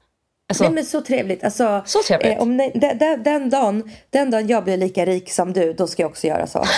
[0.50, 1.44] Alltså, Nej men så trevligt.
[1.44, 2.38] Alltså, Så trevligt.
[2.38, 5.88] Eh, om, den, den, den, dagen, den dagen jag blir lika rik som du, då
[5.88, 6.66] ska jag också göra så.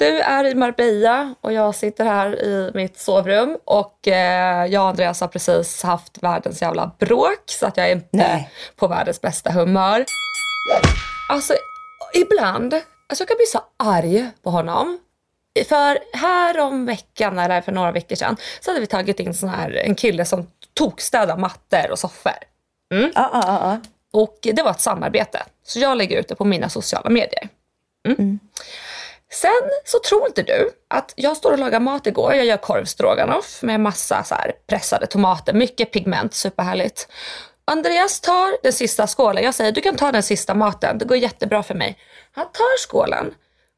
[0.00, 4.88] du är i Marbella och jag sitter här i mitt sovrum och eh, jag och
[4.88, 8.50] Andreas har precis haft världens jävla bråk så att jag är inte Nej.
[8.76, 10.04] på världens bästa humör.
[11.28, 11.54] Alltså
[12.14, 14.98] ibland, alltså jag kan bli så arg på honom.
[15.68, 19.48] För här om veckan, eller för några veckor sedan, så hade vi tagit in sån
[19.48, 22.32] här, en kille som tokstädar mattor och soffor.
[22.88, 23.80] Ja, ja, ja, ja.
[24.12, 25.42] Och det var ett samarbete.
[25.66, 27.48] Så jag lägger ut det på mina sociala medier.
[28.08, 28.38] Mm.
[29.32, 32.34] Sen så tror inte du att jag står och lagar mat igår.
[32.34, 34.34] Jag gör korvstroganoff med massa så
[34.66, 37.08] pressade tomater, mycket pigment, superhärligt.
[37.64, 39.44] Andreas tar den sista skålen.
[39.44, 41.98] Jag säger du kan ta den sista maten, det går jättebra för mig.
[42.32, 43.34] Han tar skålen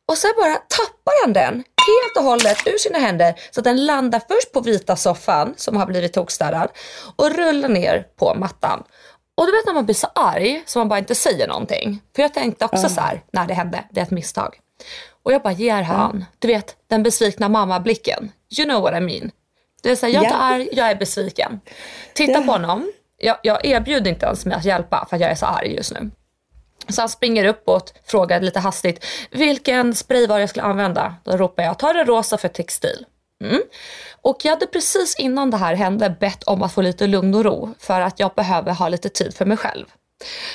[0.09, 3.87] och sen bara tappar han den helt och hållet ur sina händer så att den
[3.87, 6.69] landar först på vita soffan som har blivit tokstädad
[7.17, 8.83] och rullar ner på mattan.
[9.37, 12.03] Och du vet när man blir så arg så man bara inte säger någonting.
[12.17, 14.59] För jag tänkte också så här när det hände, det är ett misstag.
[15.23, 18.33] Och jag bara ger han, du vet den besvikna mammablicken.
[18.59, 19.31] You know what I mean.
[19.83, 20.37] Det är så här, jag är Ja.
[20.37, 21.61] arg, jag är besviken.
[22.15, 25.35] Titta på honom, jag, jag erbjuder inte ens mig att hjälpa för att jag är
[25.35, 26.11] så arg just nu.
[26.89, 31.15] Så han springer uppåt, frågar lite hastigt vilken spray var jag skulle använda.
[31.25, 33.07] Då ropar jag, ta det rosa för textil.
[33.45, 33.63] Mm.
[34.21, 37.45] Och jag hade precis innan det här hände bett om att få lite lugn och
[37.45, 39.87] ro för att jag behöver ha lite tid för mig själv.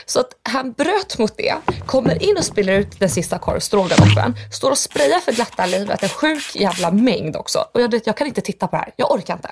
[0.06, 4.72] Så att han bröt mot det, kommer in och spiller ut den sista korvstroganoffen, står
[4.72, 7.66] och sprayar för glatta livet, en sjuk jävla mängd också.
[7.74, 9.52] Och jag, vet, jag kan inte titta på det här, jag orkar inte.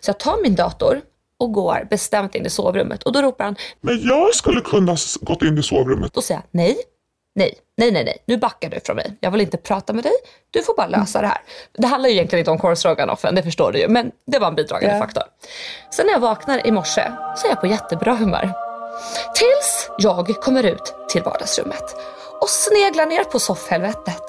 [0.00, 1.00] Så jag tar min dator
[1.38, 5.42] och går bestämt in i sovrummet och då ropar han Men jag skulle kunna gått
[5.42, 6.12] in i sovrummet.
[6.14, 6.76] då säger jag nej,
[7.34, 9.16] nej, nej, nej, nej, nu backar du från mig.
[9.20, 10.12] Jag vill inte prata med dig,
[10.50, 11.38] du får bara lösa det här.
[11.78, 14.54] Det handlar ju egentligen inte om korvstroganoffen, det förstår du ju, men det var en
[14.54, 15.02] bidragande Ja.
[15.02, 15.22] faktor.
[15.90, 18.52] Sen när jag vaknar i morse så är jag på jättebra humör.
[19.34, 21.96] Tills jag kommer ut till vardagsrummet
[22.40, 24.22] och sneglar ner på soffhelvetet.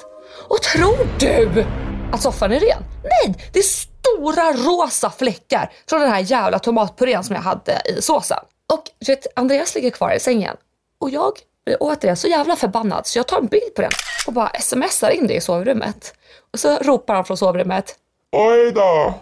[0.48, 1.64] Och tror du
[2.12, 2.82] att soffan är ren?
[3.02, 8.02] Nej, det är stora rosa fläckar från den här jävla tomatpurén som jag hade i
[8.02, 8.38] såsen.
[8.72, 10.56] Och du vet, Andreas ligger kvar i sängen
[11.00, 11.32] och jag
[11.64, 13.90] blir återigen så jävla förbannad så jag tar en bild på den
[14.26, 16.14] och bara smsar in det i sovrummet.
[16.52, 17.96] Och så ropar han från sovrummet
[18.32, 19.14] Oj då.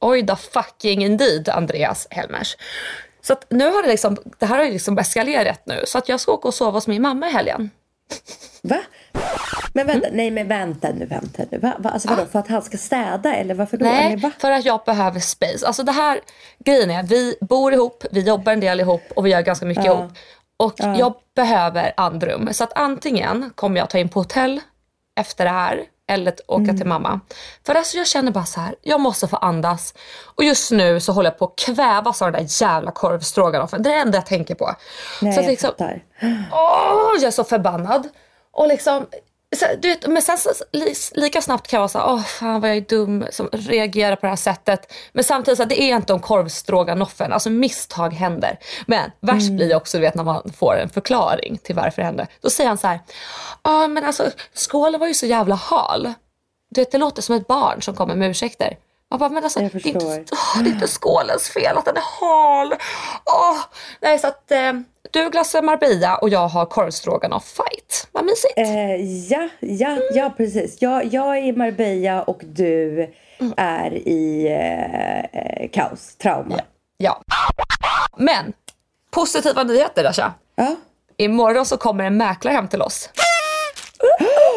[0.00, 2.56] Oj då fucking indeed Andreas Helmers.
[3.26, 5.82] Så att nu har det liksom, det här har liksom eskalerat nu.
[5.86, 7.70] Så att jag ska åka och sova hos min mamma i helgen.
[8.62, 8.80] Va?
[9.72, 10.16] Men vänta, Mm.
[10.16, 11.58] nej men vänta nu, vänta nu.
[11.58, 13.84] Va, va, alltså vadå, för att han ska städa eller varför då?
[13.86, 14.30] Eller Nej, va?
[14.38, 15.66] för att jag behöver space.
[15.66, 16.20] Alltså det här,
[16.64, 19.84] grejen är, vi bor ihop, vi jobbar en del ihop och vi gör ganska mycket
[19.84, 19.92] Ja.
[19.98, 20.12] ihop.
[20.56, 22.48] Och jag behöver andrum.
[22.52, 24.60] Så att antingen kommer jag ta in på hotell
[25.20, 26.76] efter det här eller att åka Mm.
[26.76, 27.20] till mamma.
[27.66, 29.94] För alltså jag känner bara så här, jag måste få andas.
[30.34, 33.82] Och just nu så håller jag på att kvävas av den där jävla korvstroganoffen.
[33.82, 34.74] Det är det enda jag tänker på.
[35.22, 36.02] Nej, så att jag liksom, fattar.
[36.52, 38.08] Åh, jag är så förbannad.
[38.52, 39.06] Och liksom,
[39.56, 42.22] så, du vet, men sen så, li, lika snabbt kan jag vara så här, åh
[42.22, 44.92] fan vad jag är dum som reagerar på det här sättet.
[45.12, 48.58] Men samtidigt så det är inte om korvstroganoffen, alltså misstag händer.
[48.86, 52.06] Men värst blir det också du vet när man får en förklaring till varför det
[52.06, 52.26] hände.
[52.40, 53.00] Då säger han så här,
[53.62, 56.12] ja men alltså skålen var ju så jävla hal.
[56.70, 58.76] Du vet, det låter som ett barn som kommer med ursäkter.
[59.14, 61.84] Man bara, men alltså, Jag det, är inte, åh, det är inte skålens fel att
[61.84, 62.74] den är hal.
[63.24, 63.58] Åh,
[64.00, 64.72] nej, så att eh,
[65.10, 68.08] du glassar Marbella och jag har korvstroganoff fight.
[68.12, 68.58] Vad mysigt.
[68.58, 68.94] Eh,
[69.32, 70.82] ja, ja, ja precis.
[70.82, 73.54] Jag, jag är i Marbella och du Mm.
[73.56, 76.60] är i eh, eh, kaos, trauma.
[76.96, 77.20] Ja.
[78.16, 78.52] Men,
[79.10, 80.32] positiva nyheter Dasha.
[80.56, 80.76] Ja.
[81.16, 83.10] Imorgon så kommer en mäklare hem till oss.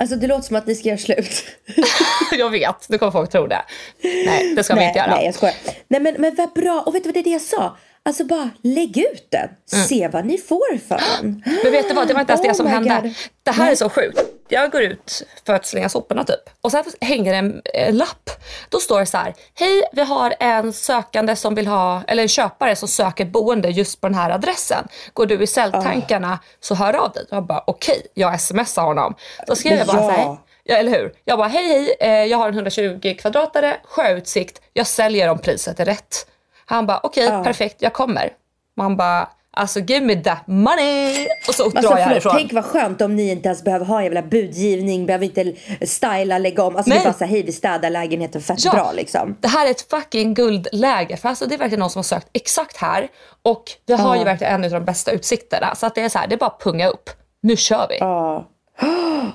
[0.00, 1.44] Alltså det låter som att ni ska göra slut.
[2.38, 3.62] jag vet, nu kommer folk tro det.
[4.02, 5.10] Nej, det ska vi nej, inte göra.
[5.10, 5.54] nej, jag skojar.
[5.88, 6.82] Nej, men, men vad bra.
[6.86, 7.76] Och vet du vad det är det jag sa?
[8.08, 9.48] Alltså bara lägg ut den.
[9.86, 11.42] Se vad ni får för den.
[11.62, 13.00] Men vet du vad, det var inte ens Oh det som hände.
[13.02, 13.14] God.
[13.42, 13.72] Det här Nej.
[13.72, 14.20] är så sjukt.
[14.48, 16.40] Jag går ut för att slänga soporna typ.
[16.60, 18.30] Och sen hänger en eh, lapp.
[18.68, 19.34] Då står det så här.
[19.54, 24.00] Hej, vi har en sökande som vill ha, eller en köpare som söker boende just
[24.00, 24.88] på den här adressen.
[25.12, 27.26] Går du i celltankarna så hör av dig.
[27.30, 29.14] Jag bara okej, jag smsar honom.
[29.46, 30.02] Då skrev jag bara Ja.
[30.02, 30.36] så här.
[30.64, 31.12] Ja, eller hur?
[31.24, 35.80] Jag bara hej hej, eh, jag har en 120 kvadratare, sjöutsikt, jag säljer om priset
[35.80, 36.26] är rätt.
[36.68, 38.30] Han bara okej, perfekt, jag kommer.
[38.76, 41.26] Man bara alltså give me that money.
[41.48, 42.32] Och så Alltså, drar jag härifrån.
[42.36, 45.52] tänk vad skönt om ni inte ens behöver ha en jävla budgivning, behöver inte
[45.86, 46.76] styla, lägga om.
[46.76, 46.98] Alltså Nej.
[46.98, 48.72] det är bara så hej vi städar lägenheten fett Ja.
[48.72, 49.36] bra liksom.
[49.40, 51.16] Det här är ett fucking guldläge.
[51.16, 53.08] För alltså det är verkligen någon som har sökt exakt här.
[53.42, 55.74] Och vi har ju verkligen en av de bästa utsikterna.
[55.74, 57.10] Så att det är så här, det är bara att punga upp.
[57.42, 57.98] Nu kör vi.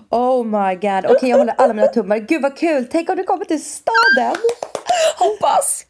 [0.10, 2.18] Oh my god, okej jag håller alla mina tummar.
[2.18, 4.36] Gud vad kul, tänk om du kommer till staden.
[5.18, 5.86] Hoppas!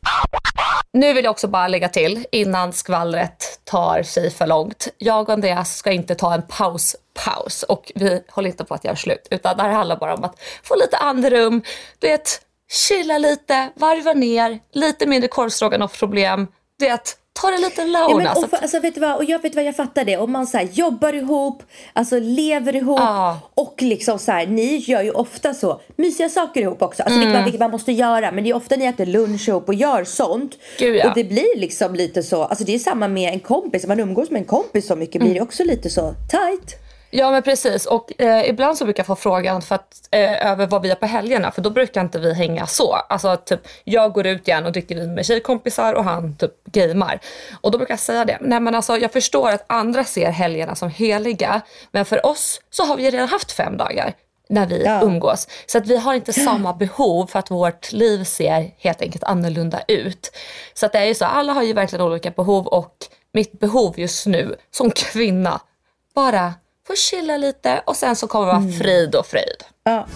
[0.94, 4.88] Nu vill jag också bara lägga till innan skvallret tar sig för långt.
[4.98, 8.96] Jag och Andreas ska inte ta en paus-paus och vi håller inte på att göra
[8.96, 9.28] slut.
[9.32, 11.64] Utan det här handlar bara om att få lite andrum,
[12.00, 16.48] du vet, chilla lite, varva ner, lite mindre korvstroganoff-problem.
[16.80, 18.44] Du vet, ta det lite Ja, men, alltså.
[18.46, 20.18] och, för- alltså, vet du vad, och jag vet vad jag fattar det.
[20.18, 23.40] Om man så här, jobbar ihop, alltså lever ihop Ja.
[23.56, 27.04] och liksom så här, ni gör ju ofta så mysiga saker ihop också.
[27.04, 27.20] Alltså Mm.
[27.28, 28.32] vilket, man, vilket man måste göra.
[28.32, 30.58] Men det är ofta ni äter lunch ihop och gör sånt.
[30.80, 31.10] Gud, ja.
[31.10, 33.84] Och det blir liksom lite så, alltså det är samma med en kompis.
[33.84, 36.76] Om man umgås med en kompis så mycket blir det också lite så tight.
[37.16, 40.68] Ja men precis och eh, ibland så brukar jag få frågan för att, eh, över
[40.68, 42.94] vad vi gör på helgerna för då brukar inte vi hänga så.
[42.94, 47.20] Alltså typ jag går ut igen och dricker vin med tjejkompisar och han typ gamer.
[47.62, 48.38] Och då brukar jag säga det.
[48.42, 52.84] Nej men alltså jag förstår att andra ser helgerna som heliga men för oss så
[52.84, 54.14] har vi redan haft fem dagar
[54.50, 55.02] när vi Ja.
[55.02, 55.48] umgås.
[55.66, 59.80] Så att vi har inte samma behov för att vårt liv ser helt enkelt annorlunda
[59.88, 60.32] ut.
[60.74, 62.96] Så att det är ju så, alla har ju verkligen olika behov och
[63.34, 65.62] mitt behov just nu som kvinna
[66.16, 66.54] bara
[66.88, 69.64] få chilla lite och sen så kommer det vara frid och fröjd.
[69.84, 70.08] Ja.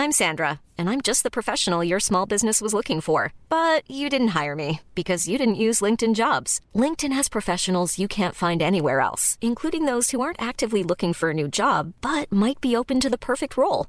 [0.00, 3.34] I'm Sandra, and I'm just the professional your small business was looking for.
[3.50, 6.58] But you didn't hire me because you didn't use LinkedIn jobs.
[6.74, 11.30] LinkedIn has professionals you can't find anywhere else, including those who aren't actively looking for
[11.30, 13.88] a new job but might be open to the perfect role,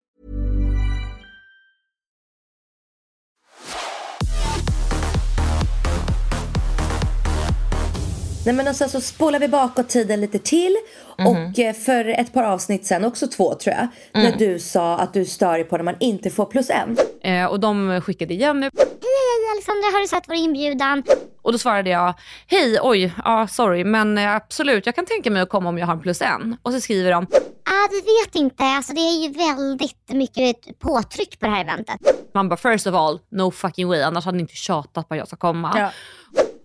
[8.45, 10.75] Nej men och sen så spolar vi bakåt tiden lite till.
[11.17, 13.87] Och eh, för ett par avsnitt sen, också två tror jag.
[14.23, 16.97] När du sa att du stör dig på när man inte får plus en.
[17.23, 18.69] Eh, och de skickade igen nu.
[18.77, 21.03] Hej, hej Alexandra, har du sett vår inbjudan?
[21.41, 22.13] Och då svarade jag,
[22.47, 25.85] hej, oj, ja sorry, men eh, absolut, jag kan tänka mig att komma om jag
[25.87, 26.57] har en plus en.
[26.61, 27.27] Och så skriver de,
[27.65, 31.99] Ah, vi vet inte, alltså det är ju väldigt mycket påtryck på det här eventet.
[32.33, 35.17] man bara first of all, no fucking way, annars hade ni inte tjatat på att
[35.17, 35.73] jag ska komma.
[35.75, 35.91] Ja.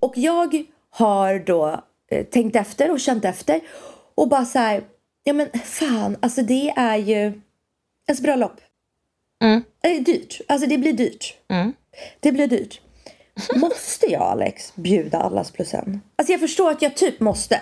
[0.01, 0.65] Och jag
[0.97, 1.81] har då
[2.11, 3.61] eh, tänkt efter och känt efter.
[4.15, 4.85] Och bara så här,
[5.25, 7.41] ja men fan, alltså det är ju
[8.09, 8.61] ens bröllop.
[9.43, 9.63] Mm.
[9.81, 11.37] Det är dyrt, alltså det blir dyrt.
[11.49, 11.73] Mm.
[12.21, 12.81] Det blir dyrt.
[13.57, 16.01] Måste jag Alex bjuda allas plus en?
[16.17, 17.61] Alltså jag förstår att jag typ måste.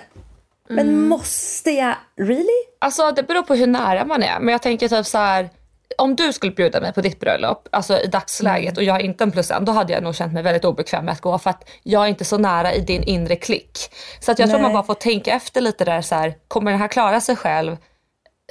[0.68, 2.64] Men måste jag really?
[2.78, 4.40] Alltså det beror på hur nära man är.
[4.40, 5.50] Men jag tänker typ så här.
[5.98, 8.76] Om du skulle bjuda mig på ditt bröllop, alltså i dagsläget Mm.
[8.76, 11.04] och jag är inte en plus en, då hade jag nog känt mig väldigt obekväm
[11.04, 13.78] med att gå för att jag är inte så nära i din inre klick.
[14.20, 14.62] Så att jag tror Nej.
[14.62, 17.76] man bara får tänka efter lite där så här, kommer den här klara sig själv?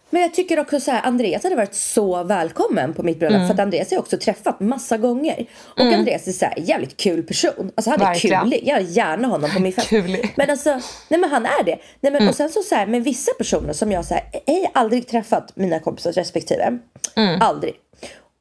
[0.10, 3.36] Men jag tycker också så här, Andreas hade varit så välkommen på mitt bröllop.
[3.36, 3.48] Mm.
[3.48, 5.46] För att Andreas har jag också träffat massa gånger.
[5.64, 6.00] Och Mm.
[6.00, 7.72] Andreas är så här, jävligt kul person.
[7.76, 8.42] Alltså han är Verkligen.
[8.44, 8.62] kulig.
[8.66, 9.88] Jag har gärna honom på min fest.
[9.90, 10.34] Kulig.
[10.38, 10.70] Men alltså,
[11.10, 11.76] nej men han är det.
[11.76, 12.30] Nej, men, Mm.
[12.30, 15.08] Och sen så, så här, med vissa personer som jag så här, jag har aldrig
[15.08, 16.78] träffat mina kompisars respektive.
[17.16, 17.42] Mm.
[17.42, 17.74] Aldrig.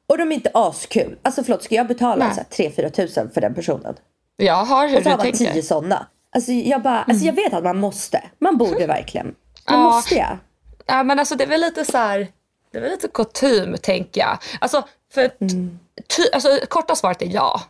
[0.07, 1.17] Och de är inte askul.
[1.21, 2.35] Alltså förlåt, ska jag betala Nej.
[2.35, 3.95] så här 3-4 tusen för den personen?
[4.37, 5.53] Jag hör hur Och så har du man tänker.
[5.53, 6.07] tio sådana.
[6.35, 8.23] Alltså jag bara, alltså jag vet att man måste.
[8.39, 9.25] Man borde verkligen.
[9.25, 9.83] Man Ja.
[9.83, 10.37] måste jag.
[10.85, 12.27] Ja men alltså det är väl lite så här,
[12.71, 14.37] det är väl lite kutym tänker jag.
[14.61, 15.79] Alltså, för Mm.
[16.15, 17.61] ty, alltså korta svaret är ja.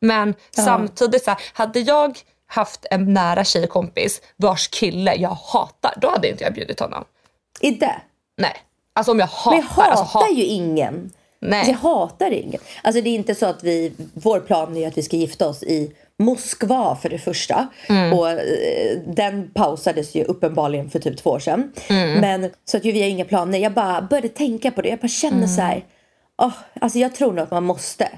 [0.00, 0.62] Men Ja.
[0.62, 6.28] samtidigt så här, hade jag haft en nära tjejkompis vars kille jag hatar, då hade
[6.28, 7.04] inte jag bjudit honom.
[7.60, 8.00] Inte?
[8.36, 8.56] Nej.
[8.92, 9.50] Alltså om jag hatar.
[9.50, 11.12] Men jag hatar alltså, hat- ju ingen.
[11.44, 11.58] Nej.
[11.58, 12.60] Alltså, jag hatar ingen.
[12.82, 15.62] Alltså det är inte så att vi, vår plan är att vi ska gifta oss
[15.62, 17.68] i Moskva för det första.
[17.88, 18.12] Mm.
[18.18, 21.72] Och eh, den pausades ju uppenbarligen för typ två år sedan.
[21.88, 22.20] Mm.
[22.20, 23.58] Men så att ju, vi har inga planer.
[23.58, 24.88] Jag bara började tänka på det.
[24.88, 25.48] Jag bara känner Mm.
[25.48, 25.84] så här.
[26.42, 28.08] åh, alltså jag tror nog att man måste.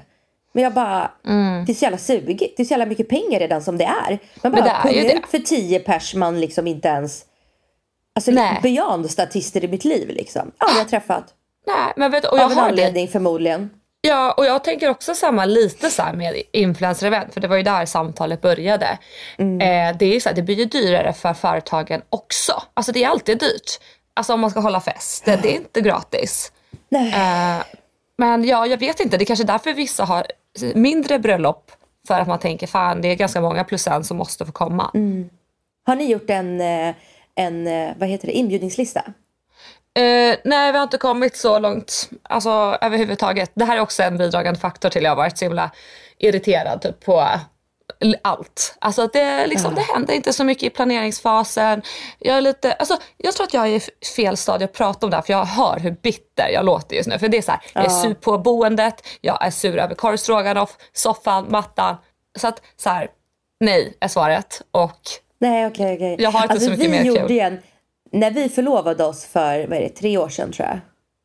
[0.53, 1.65] Men jag bara, Mm.
[1.65, 2.57] det är så jävla sugigt.
[2.57, 4.09] Det är så jävla mycket pengar redan som det är.
[4.11, 5.19] Man Men bara, det är ju punga det.
[5.19, 7.25] ut för tio pers man liksom inte ens...
[8.15, 8.31] Alltså
[8.63, 10.51] beyond statister i mitt liv liksom.
[10.57, 11.33] Aldrig har träffat.
[11.67, 12.67] Nej, men vet och jag Av har det.
[12.69, 13.69] anledning förmodligen.
[14.01, 17.85] Ja, och jag tänker också samma lite så med influencer-event, för det var ju där
[17.85, 18.97] samtalet började.
[19.37, 19.61] Mm.
[19.61, 22.63] Eh, det, är så här, det blir ju dyrare för företagen också.
[22.73, 23.79] Alltså det är alltid dyrt.
[24.13, 26.51] Alltså om man ska hålla fest, det, det är inte gratis.
[26.91, 27.63] Eh,
[28.17, 30.25] men ja, jag vet inte, det är kanske är därför vissa har
[30.75, 31.71] mindre bröllop.
[32.07, 34.91] För att man tänker, fan det är ganska många plus en som måste få komma.
[34.93, 35.29] Mm.
[35.85, 36.95] Har ni gjort en, eh,
[37.35, 39.03] en eh, vad heter det, inbjudningslista?
[39.97, 43.51] Eh, nej, vi har inte kommit så långt alltså, överhuvudtaget.
[43.53, 45.71] Det här är också en bidragande faktor till att jag har varit så himla
[46.17, 47.27] irriterad typ, på
[48.21, 48.75] allt.
[48.79, 51.81] Alltså det, liksom, det händer inte så mycket i planeringsfasen.
[52.19, 53.81] Jag, är lite, alltså, jag tror att jag är i
[54.15, 57.09] fel stadie att prata om det här för jag hör hur bitter jag låter just
[57.09, 57.19] nu.
[57.19, 58.01] För det är så här, jag är Ja.
[58.03, 61.95] sur på boendet, jag är sur över korvstroganoff, soffan, mattan.
[62.39, 63.07] Så att så här,
[63.59, 64.61] nej är svaret.
[64.71, 64.99] Och
[65.39, 66.15] Nej, okej, okej.
[66.19, 67.39] Jag har inte så mycket mer kul.
[67.39, 67.59] en,
[68.11, 70.79] När vi förlovade oss för, vad är det, tre år sedan tror jag.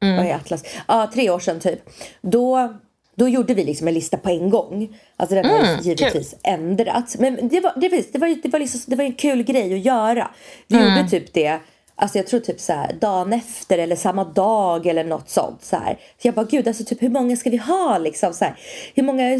[0.09, 0.17] Mm.
[0.17, 0.65] Vad är Atlas?
[0.89, 1.81] Ja, tre år sedan typ.
[2.23, 2.75] Då,
[3.15, 4.99] då gjorde vi liksom en lista på en gång.
[5.17, 7.19] Alltså den har Mm, givetvis ändrats.
[7.19, 9.43] Men det var, det, var, det, var, ju- det, var liksom, det var en kul
[9.43, 10.31] grej att göra.
[10.69, 10.97] Vi Mm.
[10.97, 11.59] gjorde typ det.
[11.95, 15.65] Alltså jag tror typ så här, dagen efter eller samma dag eller något sånt.
[15.65, 15.99] Så, här.
[16.23, 18.55] så jag bara gud alltså typ hur många ska vi ha liksom så här.
[18.95, 19.31] Hur många,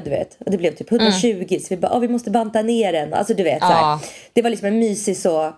[0.00, 0.36] du vet.
[0.40, 3.14] Och det blev typ 120 så vi bara, oh, vi måste banta ner den.
[3.14, 3.92] Alltså du vet så här.
[3.92, 3.98] Mm.
[4.32, 5.52] Det var liksom en mysig så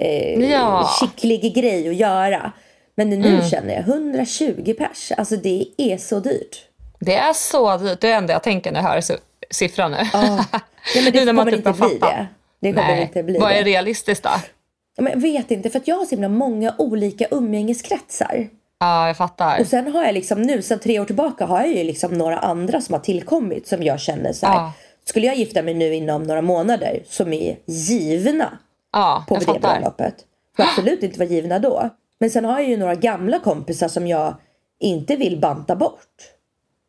[0.00, 0.84] eh, Ja.
[1.00, 2.52] skicklig grej att göra.
[2.94, 3.48] Men nu Mm.
[3.50, 5.12] känner jag 120 pers.
[5.16, 6.64] Alltså det är så dyrt.
[7.00, 8.00] Det är så dyrt.
[8.00, 9.16] Det är det enda jag tänker när jag hör si-
[9.50, 9.96] siffran nu.
[10.12, 10.44] Ja,
[10.94, 12.26] men det Nu när man kommer typ inte bli det.
[12.60, 13.02] Det kommer Nej.
[13.02, 14.30] inte bli Vad är realistiskt då?
[15.02, 18.48] Men jag vet inte, för jag har så himla många olika umgängeskretsar.
[18.80, 19.60] Ja, jag fattar.
[19.60, 22.38] Och sen har jag liksom nu, sen tre år tillbaka har jag ju liksom några
[22.38, 24.54] andra som har tillkommit som jag känner så här.
[24.54, 24.72] Ja.
[25.04, 28.58] Skulle jag gifta mig nu inom några månader som är givna
[28.92, 29.60] Ja, på jag det fattar.
[29.60, 30.14] bröllopet.
[30.56, 31.90] Som absolut inte var givna då.
[32.20, 34.34] Men sen har jag ju några gamla kompisar som jag
[34.80, 36.06] inte vill banta bort.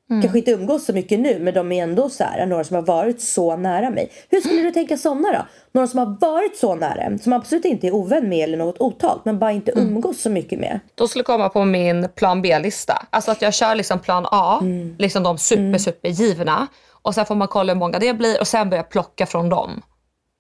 [0.09, 0.21] Mm.
[0.21, 2.83] Kanske inte umgås så mycket nu men de är ändå så här, några som har
[2.83, 4.11] varit så nära mig.
[4.29, 5.45] Hur skulle du tänka sådana då?
[5.71, 9.25] Några som har varit så nära som absolut inte är ovän med eller något otalt
[9.25, 9.87] men bara inte Mm.
[9.87, 10.79] umgås så mycket med.
[10.95, 13.05] De skulle komma på min plan B-lista.
[13.09, 14.95] Alltså att jag kör liksom plan A, Mm.
[14.99, 16.67] liksom de super, super givna.
[17.01, 19.81] Och sen får man kolla hur många det blir och sen börja plocka från dem.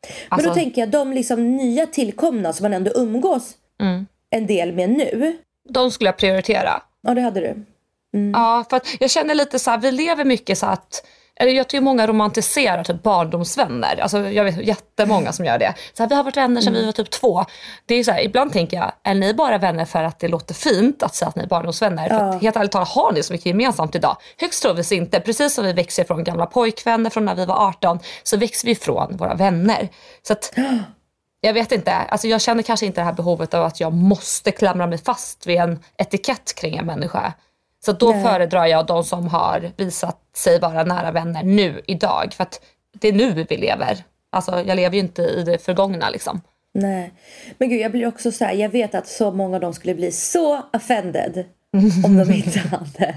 [0.07, 4.07] Men Alltså- då tänker jag de liksom nya tillkomna som man ändå umgås Mm.
[4.29, 5.37] en del med nu.
[5.69, 6.81] De skulle jag prioritera.
[7.01, 7.65] Ja det hade du.
[8.33, 11.05] Ja, för jag känner lite så här, vi lever mycket så att
[11.41, 13.99] eller jag tycker många romantiserar typ barndomsvänner.
[14.01, 15.73] Alltså jag vet jättemånga som gör det.
[15.93, 17.45] Så här, vi har varit vänner sedan vi var typ två.
[17.85, 20.53] Det är så här, ibland tänker jag, är ni bara vänner för att det låter
[20.53, 22.09] fint att säga att ni är barndomsvänner?
[22.09, 24.17] För att, helt ärligt talat, har ni så mycket gemensamt idag?
[24.37, 25.19] Högst troligtvis inte.
[25.19, 28.75] Precis som vi växer från gamla pojkvänner från när vi var 18 så växer vi
[28.75, 29.89] från våra vänner.
[30.27, 30.53] Så att,
[31.41, 34.51] jag vet inte, alltså jag känner kanske inte det här behovet av att jag måste
[34.51, 37.33] klamra mig fast vid en etikett kring en människa.
[37.85, 38.23] Så då Nej.
[38.23, 42.33] föredrar jag de som har visat sig vara nära vänner nu, idag.
[42.33, 42.61] För att
[42.99, 43.97] det är nu vi lever.
[44.31, 46.41] Alltså jag lever ju inte i det förgångna liksom.
[46.73, 47.13] Nej.
[47.57, 49.95] Men gud jag blir också så här, jag vet att så många av dem skulle
[49.95, 51.45] bli så offended
[52.05, 53.15] om de inte hade.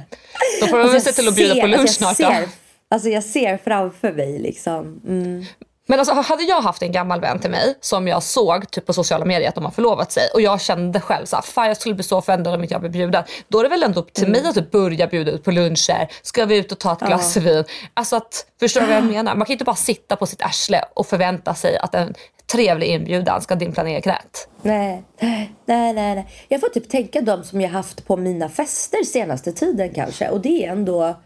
[0.61, 2.25] Då får de Alltså, väl se till att bjuda ser- på lunch alltså, snart då.
[2.25, 2.49] ser,
[2.89, 5.01] Alltså jag ser framför mig liksom.
[5.07, 5.45] Mm.
[5.87, 8.93] Men alltså, hade jag haft en gammal vän till mig som jag såg typ på
[8.93, 11.77] sociala medier att de har förlovat sig och jag kände själv så här, fan jag
[11.77, 13.25] skulle bli så offended om inte jag blev bjuden.
[13.49, 14.43] Då är det väl ändå upp till Mm.
[14.43, 16.09] mig att typ börja bjuda ut på luncher.
[16.23, 17.07] Ska vi ut och ta ett Ja.
[17.07, 17.65] glas vin?
[17.95, 19.35] Alltså att, förstår du vad jag menar?
[19.35, 22.15] Man kan inte bara sitta på sitt arsle och förvänta sig att en
[22.53, 23.55] trevlig inbjudan ska
[23.99, 24.49] i knät.
[24.63, 26.27] Nej, nej, nej, nej.
[26.49, 30.29] Jag får typ tänka de som jag haft på mina fester senaste tiden kanske.
[30.29, 31.17] Och det är ändå,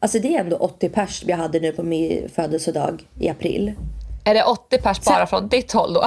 [0.00, 3.74] alltså det är ändå 80 pers jag hade nu på min födelsedag i april.
[4.24, 6.04] Är det 80 pers bara från ditt håll då?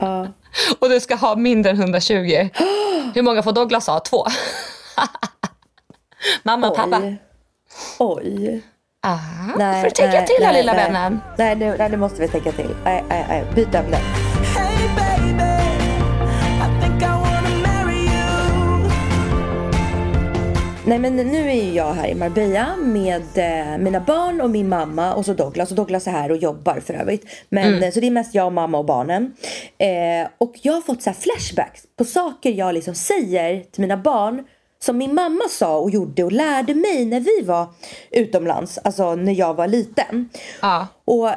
[0.00, 0.26] Ja.
[0.78, 2.14] och du ska ha mindre än 120?
[3.14, 4.00] Hur många får Douglas ha?
[4.00, 4.26] Två?
[6.42, 6.98] Mamma och pappa?
[6.98, 7.18] Oj.
[7.98, 8.62] Oj.
[9.02, 9.18] Ah,
[9.52, 10.84] får du tänka till här lilla nej.
[10.84, 11.20] vännen.
[11.38, 12.76] Nej, nu, nej, nu måste vi tänka till.
[12.84, 13.44] Nej, nej, nej.
[13.54, 13.98] Byt ämne.
[20.90, 24.68] Nej men nu är ju jag här i Marbella med eh, mina barn och min
[24.68, 25.70] mamma och så Douglas.
[25.70, 27.24] Och Douglas är här och jobbar för övrigt.
[27.48, 27.82] Men, Mm.
[27.82, 29.34] eh, Så det är mest jag och mamma och barnen.
[29.78, 33.96] Eh, och jag har fått så här flashbacks på saker jag liksom säger till mina
[33.96, 34.44] barn.
[34.82, 37.66] Som min mamma sa och gjorde och lärde mig när vi var
[38.10, 38.78] utomlands.
[38.78, 40.28] Alltså när jag var liten.
[41.04, 41.34] Och men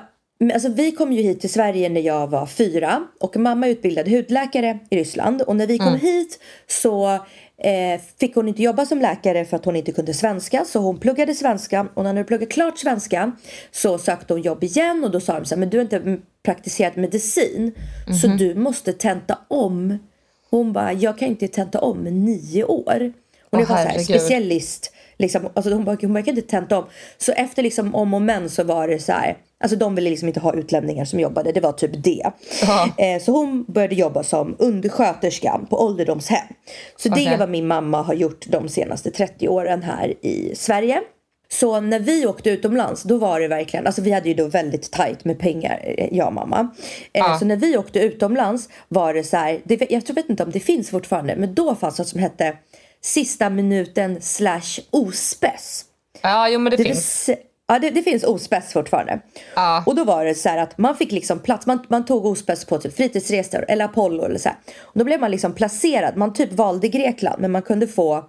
[0.51, 4.07] Alltså, vi kom ju hit till Sverige när jag var fyra och mamma är utbildad
[4.07, 5.41] hudläkare i Ryssland.
[5.41, 5.99] Och när vi kom Mm.
[5.99, 7.13] hit så
[7.57, 10.65] eh, fick hon inte jobba som läkare för att hon inte kunde svenska.
[10.65, 13.31] Så hon pluggade svenska och när hon hade pluggat klart svenska
[13.71, 16.17] så sökte hon jobb igen och då sa de så här, men du har inte
[16.45, 17.71] praktiserat medicin
[18.21, 18.37] så Mhm.
[18.37, 19.97] du måste tenta om.
[20.49, 23.13] Hon bara, jag kan inte tenta om nio år.
[23.51, 24.93] Hon Åh, bara så här, specialist.
[25.23, 26.85] Liksom, alltså hon bara, hon kan inte tenta om.
[27.17, 29.37] Så efter liksom om och men så var det så här.
[29.63, 31.51] Alltså de ville liksom inte ha utlänningar som jobbade.
[31.51, 32.31] Det var typ det.
[32.97, 36.47] Eh, så hon började jobba som undersköterska på ålderdomshem.
[36.97, 37.27] Så det Okej.
[37.27, 41.01] är vad min mamma har gjort de senaste 30 åren här i Sverige.
[41.51, 44.91] Så när vi åkte utomlands då var det verkligen, alltså vi hade ju då väldigt
[44.91, 46.69] tajt med pengar, eh, jag och mamma.
[47.11, 47.37] Ja.
[47.39, 50.51] Så när vi åkte utomlands var det så här, det, jag tror vet inte om
[50.51, 52.57] det finns fortfarande, men då fanns något som hette
[53.03, 55.85] sista minuten slash ospess.
[56.21, 56.87] Ja, jo men det, finns.
[57.27, 59.19] vill sä- Ja, det, det finns ospess fortfarande.
[59.85, 62.65] Och då var det så här att man fick liksom plats, man, man tog ospess
[62.65, 64.57] på typ fritidsresor eller Apollo eller så här.
[64.81, 68.25] Och då blev man liksom placerad, man typ valde Grekland men man kunde få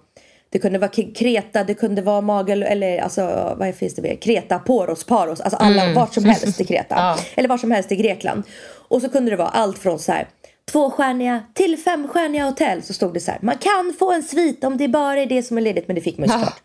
[0.49, 4.15] det kunde vara Kreta, det kunde vara Magel eller alltså vad finns det mer?
[4.15, 5.95] Kreta, Poros, Paros, alltså alla, Mm.
[5.95, 6.95] vart som helst i Kreta.
[6.95, 7.17] Ja.
[7.35, 8.43] Eller vart som helst i Grekland.
[8.87, 10.27] Och så kunde det vara allt från så här
[10.71, 13.39] tvåstjärniga till femstjärniga hotell så stod det så här.
[13.41, 16.01] Man kan få en svit om det bara är det som är ledigt men det
[16.01, 16.61] fick man såklart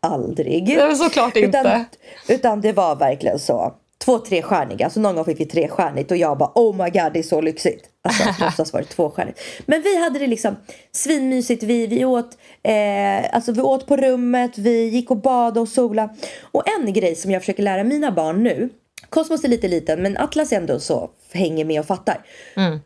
[0.00, 0.66] aldrig.
[0.66, 1.58] Det är såklart inte.
[1.58, 1.84] Utan,
[2.28, 3.74] utan det var verkligen så.
[4.04, 7.18] Två trestjärniga, så någon gång fick vi trestjärnigt och jag bara oh my god det
[7.18, 7.84] är så lyxigt.
[8.02, 9.40] Alltså oftast var det tvåstjärnigt.
[9.66, 10.56] Men vi hade det liksom
[10.92, 11.62] svinmysigt.
[11.62, 16.08] Vi, vi, åt, eh, alltså vi åt på rummet, vi gick och badade och sola.
[16.52, 18.68] Och en grej som jag försöker lära mina barn nu.
[19.08, 22.26] Kosmos är lite liten men Atlas är ändå så hänger med och fattar.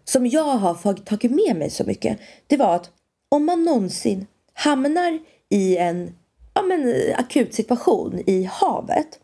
[0.05, 2.19] Som jag har tagit med mig så mycket.
[2.47, 2.91] Det var att
[3.29, 5.19] om man någonsin hamnar
[5.49, 6.15] i en
[6.55, 9.19] ja, men, eh, akut situation i havet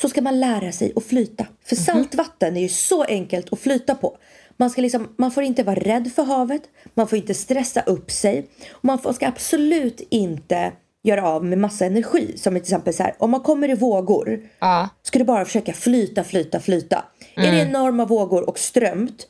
[0.00, 1.46] så ska man lära sig att flyta.
[1.64, 4.16] För saltvatten är ju så enkelt att flyta på.
[4.56, 6.62] Man, ska liksom, man får inte vara rädd för havet,
[6.94, 8.48] man får inte stressa upp sig.
[8.72, 10.72] Och man får, ska absolut inte
[11.02, 12.38] göra av med massa energi.
[12.38, 14.40] Som till exempel så här, om man kommer i vågor
[15.02, 17.04] ska du bara försöka flyta, flyta, flyta.
[17.34, 17.68] Är det Mm.
[17.68, 19.26] enorma vågor och strömt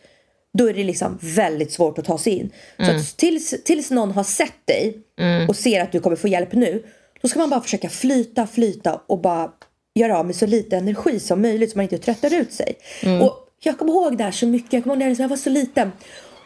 [0.59, 2.51] då är det liksom väldigt svårt att ta sig in.
[2.77, 2.97] Så Mm.
[2.97, 5.49] att tills, tills någon har sett dig Mm.
[5.49, 6.85] och ser att du kommer få hjälp nu.
[7.23, 9.51] Då ska man bara försöka flyta, flyta och bara
[9.95, 12.75] göra av med så lite energi som möjligt så man inte tröttar ut sig.
[13.03, 13.23] Mm.
[13.23, 14.73] Och jag kommer ihåg det här så mycket.
[14.73, 15.93] Jag kommer ihåg när jag var så liten.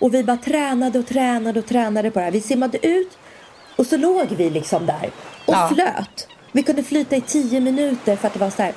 [0.00, 2.32] Och vi bara tränade och tränade och tränade på det här.
[2.32, 3.10] Vi simmade ut
[3.76, 5.10] och så låg vi liksom där
[5.46, 5.70] och Ja.
[5.74, 6.28] flöt.
[6.52, 8.72] Vi kunde flyta i tio minuter för att det var så här.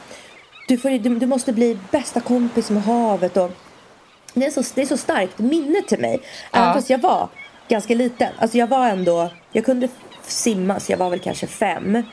[0.67, 3.51] Du, får, du, du måste bli bästa kompis med havet och
[4.33, 6.21] det är, så, det är så starkt minne till mig.
[6.51, 6.73] Även Ja.
[6.73, 7.29] fast jag var
[7.67, 8.29] ganska liten.
[8.39, 9.87] Alltså jag var ändå, jag kunde
[10.23, 12.03] simma så jag var väl kanske fem.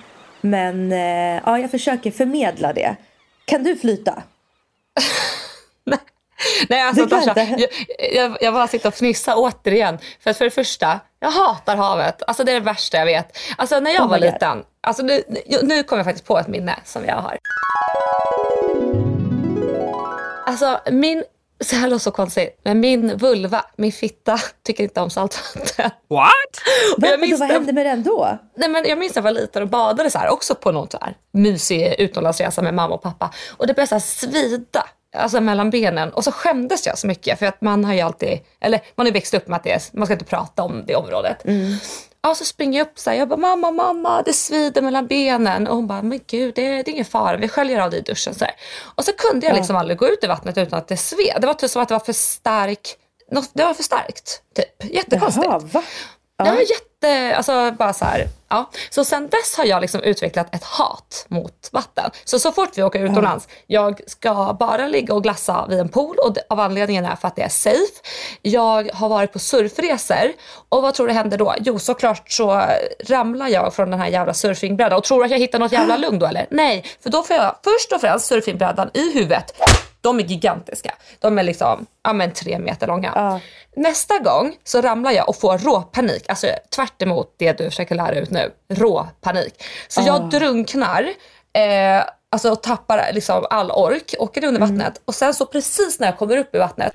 [0.40, 2.96] Men eh, ja, jag försöker förmedla det.
[3.44, 4.22] Kan du flyta?
[6.68, 7.68] Nej, alltså, Du kan Tasha, inte.
[7.98, 9.98] jag, jag, jag bara sitter och fnissar återigen.
[10.20, 12.22] För att för det första, jag hatar havet.
[12.26, 13.38] Alltså det är det värsta jag vet.
[13.56, 15.22] Alltså när jag Oh var liten, alltså nu,
[15.62, 17.38] nu kommer jag faktiskt på ett minne som jag har.
[20.54, 21.24] Alltså min,
[21.60, 25.90] så här låter så konstigt, men min vulva, min fitta, tycker inte om saltvatten.
[26.08, 26.32] What?
[26.98, 28.38] Men, jag minns vad hände med den då?
[28.56, 30.90] Nej, men jag minns när jag var liten och badade så här, också på någon
[30.90, 33.30] så här mysig utomlandsresa med mamma och pappa.
[33.56, 34.86] Och det började så här svida
[35.16, 36.12] alltså mellan benen.
[36.12, 39.08] Och så skämdes jag så mycket för att man har ju alltid, eller man har
[39.08, 41.44] ju växt upp med att det är, man ska inte prata om det området.
[42.24, 45.66] Ja, så springer jag upp så här, jag bara mamma, mamma, det svider mellan benen.
[45.66, 48.00] Och hon bara, men gud det, det är ingen fara, vi sköljer av det i
[48.00, 48.34] duschen.
[48.34, 48.54] Så här.
[48.94, 51.36] Och så kunde jag liksom aldrig gå ut i vattnet utan att det sved.
[51.40, 52.96] Det var typ som att det var för stark,
[53.52, 54.42] det var för starkt.
[54.54, 54.94] Typ.
[54.94, 55.46] Jättekonstigt.
[55.46, 55.82] Jaha, va?
[56.38, 58.70] Det var jätte, alltså bara så här, ja.
[58.90, 62.10] Så sen dess har jag liksom utvecklat ett hat mot vatten.
[62.24, 66.16] Så så fort vi åker utomlands, jag ska bara ligga och glassa vid en pool
[66.24, 68.00] och det, av anledningen är för att det är safe.
[68.42, 70.32] Jag har varit på surfresor
[70.68, 71.54] och vad tror du händer då?
[71.60, 72.62] Jo såklart så
[73.08, 76.18] ramlar jag från den här jävla surfingbrädan och tror att jag hittar något jävla lugn
[76.18, 76.46] då eller?
[76.50, 79.54] Nej, för då får jag först och främst surfingbrädan i huvudet.
[80.04, 80.94] De är gigantiska.
[81.20, 83.40] De är liksom ja, men tre meter långa.
[83.76, 86.24] Nästa gång så ramlar jag och får råpanik.
[86.28, 86.46] Alltså
[86.76, 88.50] tvärt emot det du försöker lära ut nu.
[88.74, 89.64] Råpanik.
[89.88, 90.18] Så jag Ah.
[90.38, 91.02] drunknar.
[91.52, 94.76] Eh, alltså och tappar liksom all ork, åker under Mm.
[94.78, 96.92] vattnet och sen så precis när jag kommer upp i vattnet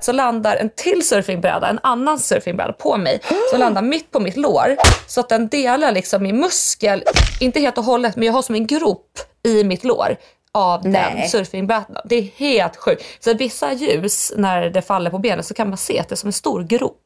[0.00, 3.20] så landar en till surfingbräda, en annan surfingbräda på mig
[3.50, 4.76] som landar mitt på mitt lår
[5.06, 7.04] så att den delar liksom min muskel,
[7.40, 9.06] inte helt och hållet men jag har som en grop
[9.46, 10.16] i mitt lår
[10.54, 11.28] av den Nej.
[11.28, 11.96] surfingbrädan.
[12.04, 13.04] Det är helt sjukt.
[13.24, 16.16] Så vissa ljus när det faller på benet så kan man se att det är
[16.16, 17.00] som en stor grop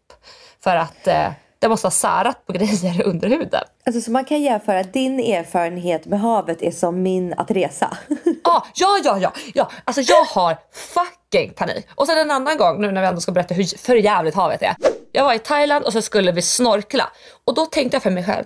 [0.60, 3.64] för att eh, det måste ha särat på grejer under huden.
[3.86, 7.96] Alltså, så man kan jämföra att din erfarenhet med havet är som min att resa.
[8.44, 9.70] Ah, ja, ja, ja, ja.
[9.84, 11.86] Alltså jag har fucking panik.
[11.94, 14.62] Och sen en annan gång nu när vi ändå ska berätta hur för jävligt havet
[14.62, 14.74] är.
[15.12, 17.10] Jag var i Thailand och så skulle vi snorkla.
[17.44, 18.44] Och då tänkte jag för mig själv,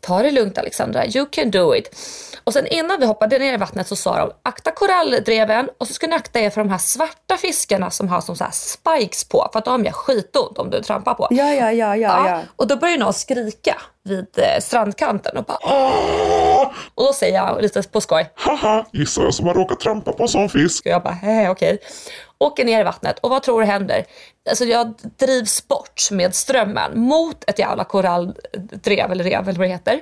[0.00, 1.96] ta det lugnt Alexandra, you can do it.
[2.44, 5.94] Och sen innan vi hoppade ner i vattnet så sa de, akta koralldreven och så
[5.94, 9.24] ska ni akta er för de här svarta fiskarna som har som så här spikes
[9.24, 9.48] på.
[9.52, 11.26] För att de gör skitont om du trampar på.
[11.30, 12.42] Ja, ja, ja, ja, ja.
[12.56, 16.72] Och då börjar någon skrika vid eh, strandkanten och bara Åh!
[16.94, 20.22] Och då säger jag lite på skoj, Haha, gissar jag som har råkat trampa på
[20.22, 20.86] en sån fisk.
[20.86, 21.78] och jag bara, hej okej.
[22.40, 24.04] Åker ner i vattnet och vad tror du händer?
[24.48, 29.72] Alltså jag drivs bort med strömmen mot ett jävla koralldrev eller rev eller vad det
[29.72, 30.00] heter.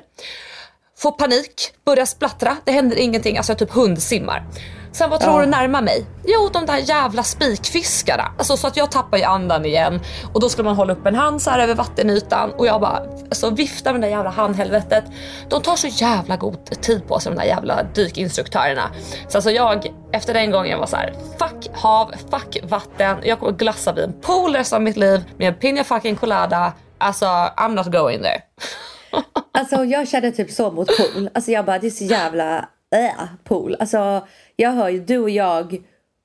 [0.99, 4.44] Får panik, börjar splattra, det händer ingenting, alltså jag typ hundsimmar.
[4.92, 5.40] Sen vad tror Ja.
[5.40, 6.07] du närmar mig?
[6.26, 8.32] Jo de där jävla spikfiskarna.
[8.38, 10.01] Alltså så att jag tappar ju andan igen
[10.34, 12.97] och då skulle man hålla upp en hand så här över vattenytan och jag bara
[13.22, 15.05] alltså, viftar med det där jävla handhelvetet.
[15.49, 18.90] De tar så jävla god tid på sig de där jävla dykinstruktörerna.
[19.28, 23.16] Så alltså jag efter den gången var så här: fuck hav, fuck vatten.
[23.22, 26.72] Jag kommer glassa vid en pool resten av mitt liv med en pina fucking colada.
[26.99, 27.26] Alltså
[27.57, 28.40] I'm not going there.
[29.72, 31.30] Alltså jag kände typ så mot pool.
[31.34, 33.76] Alltså jag bara det är så jävla äh, pool.
[33.80, 35.82] Alltså jag hör ju du och jag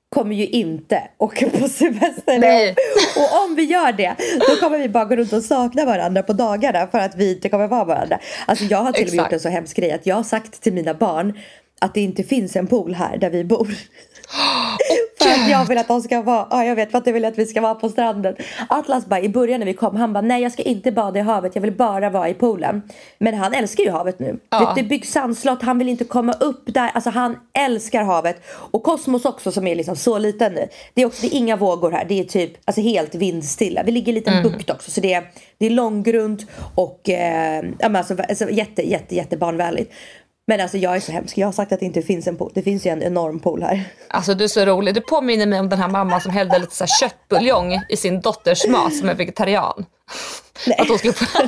[0.08, 2.38] kommer ju inte åka på semester.
[2.38, 2.74] Nej.
[3.16, 4.16] Och om vi gör det
[4.48, 7.48] då kommer vi bara gå runt och sakna varandra på dagarna för att vi inte
[7.48, 8.18] kommer vara varandra.
[8.46, 10.60] Alltså jag har till och med gjort en så hemsk grej att jag har sagt
[10.60, 11.38] till mina barn
[11.80, 13.68] att det inte finns en pool här där vi bor.
[15.32, 17.46] Att jag vill att de ska vara, ja jag vet att jag vill att vi
[17.46, 18.36] ska vara på stranden.
[18.68, 21.22] Atlas bara i början när vi kom, han bara nej jag ska inte bada i
[21.22, 22.82] havet, jag vill bara vara i poolen.
[23.18, 24.38] Men han älskar ju havet nu.
[24.50, 24.58] Ja.
[24.58, 26.90] Vet, det byggs sandslott, han vill inte komma upp där.
[26.94, 28.42] Alltså han älskar havet.
[28.48, 30.68] Och Kosmos också som är liksom så liten nu.
[30.94, 33.82] Det är också det är inga vågor här, det är typ alltså helt vindstilla.
[33.82, 34.52] Vi ligger i en liten Mm.
[34.52, 35.24] bukt också så det är,
[35.58, 39.92] det är långgrunt och eh, alltså, alltså, jätte, jätte, jätte barnvänligt.
[40.52, 42.50] Men alltså jag är så hemsk, jag har sagt att det inte finns en pool.
[42.54, 43.84] Det finns ju en enorm pool här.
[44.08, 44.94] Alltså du är så rolig.
[44.94, 48.20] Du påminner mig om den här mamman som hällde lite så här köttbuljong i sin
[48.20, 49.84] dotters mat som är vegetarian.
[50.78, 51.24] Att hon skulle få...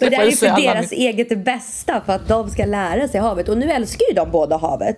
[0.00, 3.48] Men det få är för deras eget bästa för att de ska lära sig havet.
[3.48, 4.96] Och nu älskar ju de båda havet.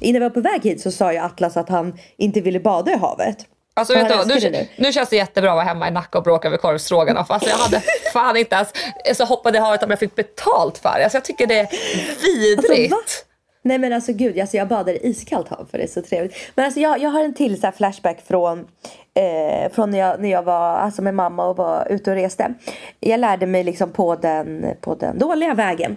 [0.00, 2.92] Innan vi var på väg hit så sa ju Atlas att han inte ville bada
[2.92, 3.36] i havet.
[3.76, 6.48] Alltså vet du, nu, nu känns det jättebra att vara hemma i Nacka och bråka
[6.48, 7.30] över korvstroganoff.
[7.30, 8.66] Alltså jag hade fan inte
[9.04, 11.04] ens så hoppade i havet om jag fick betalt för det.
[11.04, 11.68] Alltså jag tycker det är
[12.22, 12.92] vidrigt.
[12.92, 13.24] Alltså?
[13.66, 16.36] Nej men alltså gud, alltså, jag badar i iskallt hav för det är så trevligt.
[16.54, 18.58] Men alltså jag, jag har en till så flashback från,
[19.14, 22.54] eh, från när, jag, när jag var alltså, med mamma och var ute och reste.
[23.00, 25.96] Jag lärde mig liksom på den, på den dåliga vägen.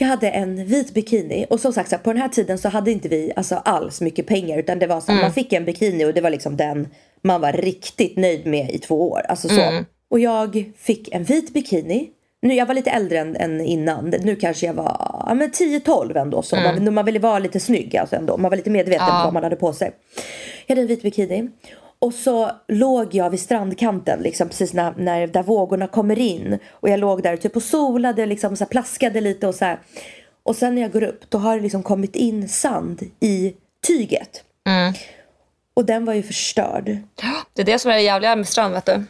[0.00, 2.68] Jag hade en vit bikini och som sagt så här, på den här tiden så
[2.68, 5.22] hade inte vi alltså, alls mycket pengar utan det var så här, Mm.
[5.22, 6.88] man fick en bikini och det var liksom den
[7.22, 9.20] man var riktigt nöjd med i två år.
[9.28, 9.60] Alltså så.
[9.60, 9.84] Mm.
[10.10, 12.08] Och jag fick en vit bikini.
[12.42, 14.10] Nu, jag var lite äldre än, än innan.
[14.22, 14.96] Nu kanske jag var
[15.28, 16.42] ja, men 10-12 ändå.
[16.42, 16.84] Så Mm.
[16.84, 18.36] man, man ville vara lite snygg alltså ändå.
[18.36, 19.18] Man var lite medveten Ja.
[19.18, 19.90] om vad man hade på sig.
[20.66, 21.48] Jag hade en vit bikini.
[22.00, 26.58] Och så låg jag vid strandkanten liksom precis när, när där vågorna kommer in.
[26.70, 29.78] Och jag låg där typ och solade liksom så här, plaskade lite och så här.
[30.42, 33.54] Och sen när jag går upp då har det liksom kommit in sand i
[33.86, 34.44] tyget.
[34.66, 34.94] Mm.
[35.74, 36.98] Och den var ju förstörd.
[37.52, 39.04] Det är det som är det jävliga med strand vet du.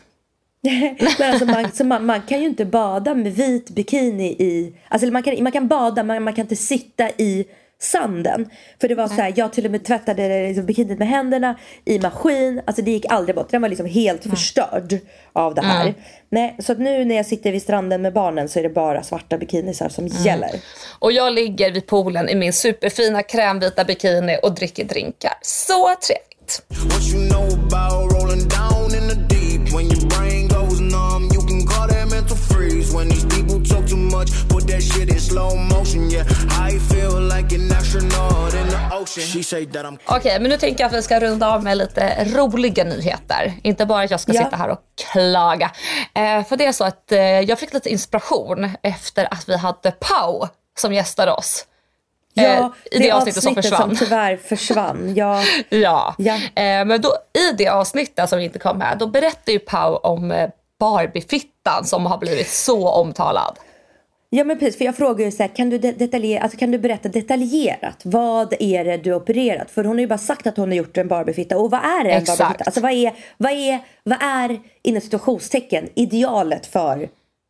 [1.18, 4.72] Men alltså man, så man, man kan ju inte bada med vit bikini i...
[4.88, 7.46] Alltså man kan, man kan bada men man kan inte sitta i
[7.80, 8.50] sanden.
[8.80, 11.98] För det var så här, jag till och med tvättade liksom bikinit med händerna i
[11.98, 12.62] maskin.
[12.66, 13.50] Alltså det gick aldrig bort.
[13.50, 14.98] Den var liksom helt förstörd
[15.32, 15.82] av det här.
[15.82, 15.94] Mm.
[16.30, 19.02] Nej, så att nu när jag sitter vid stranden med barnen så är det bara
[19.02, 20.50] svarta bikinisar som gäller.
[20.98, 25.32] Och jag ligger vid poolen i min superfina krämvita bikini och dricker drinkar.
[25.42, 26.28] Så trevligt.
[32.92, 33.37] What
[34.16, 36.10] much, put that shit in slow motion.
[36.10, 36.26] Yeah,
[36.68, 39.24] I feel like an astronaut in the ocean.
[39.32, 41.76] She say that I'm Okej, men nu tänker jag att vi ska runda av med
[41.76, 43.52] lite roliga nyheter.
[43.62, 44.44] Inte bara att jag ska Ja.
[44.44, 44.78] sitta här och
[45.12, 45.70] klaga.
[46.14, 49.90] Eh, för det är så att eh, jag fick lite inspiration efter att vi hade
[49.90, 50.46] Pau
[50.78, 51.64] som gästade oss.
[52.36, 53.96] Eh, Ja, I det, avsnittet som försvann.
[53.96, 55.14] som tyvärr försvann.
[55.16, 56.34] Ja, Ja, Ja.
[56.34, 60.30] Eh, men då, i det avsnittet som inte kom med, då berättar ju Pau om
[60.32, 60.48] eh,
[60.80, 63.58] Barbie-fittan som har blivit så omtalad.
[64.30, 66.70] Ja men precis, för jag frågar ju så här, kan du, de- detaljer, alltså, kan
[66.70, 69.70] du berätta detaljerat vad är det du har opererat?
[69.70, 72.04] För hon har ju bara sagt att hon har gjort en Barbiefitta och vad är
[72.04, 72.38] en Exakt.
[72.38, 72.64] Barbiefitta?
[72.64, 77.08] Alltså vad är, vad är, vad är inom situationstecken idealet för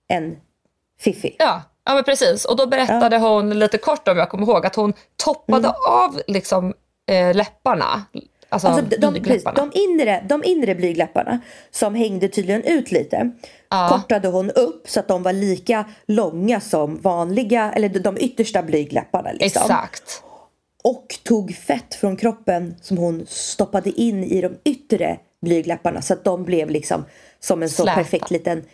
[0.08, 0.36] en
[1.00, 1.36] fiffi?
[1.38, 2.44] Ja, ja men precis.
[2.44, 6.74] Och då berättade hon lite kort om jag kommer ihåg att hon toppade av liksom
[7.10, 8.04] eh, läpparna.
[8.50, 11.40] Alltså, Alltså, de, de, de, inre, de inre blygdläpparna
[11.70, 13.30] som hängde tydligen ut lite
[13.70, 13.88] Ja.
[13.92, 19.32] kortade hon upp så att de var lika långa som vanliga, eller de- yttersta blygdläpparna.
[19.32, 19.62] Liksom.
[19.62, 20.22] Exakt.
[20.84, 26.24] Och tog fett från kroppen som hon stoppade in i de yttre blygdläpparna så att
[26.24, 27.04] de blev liksom
[27.40, 27.94] som en så Släta.
[27.96, 28.64] perfekt liten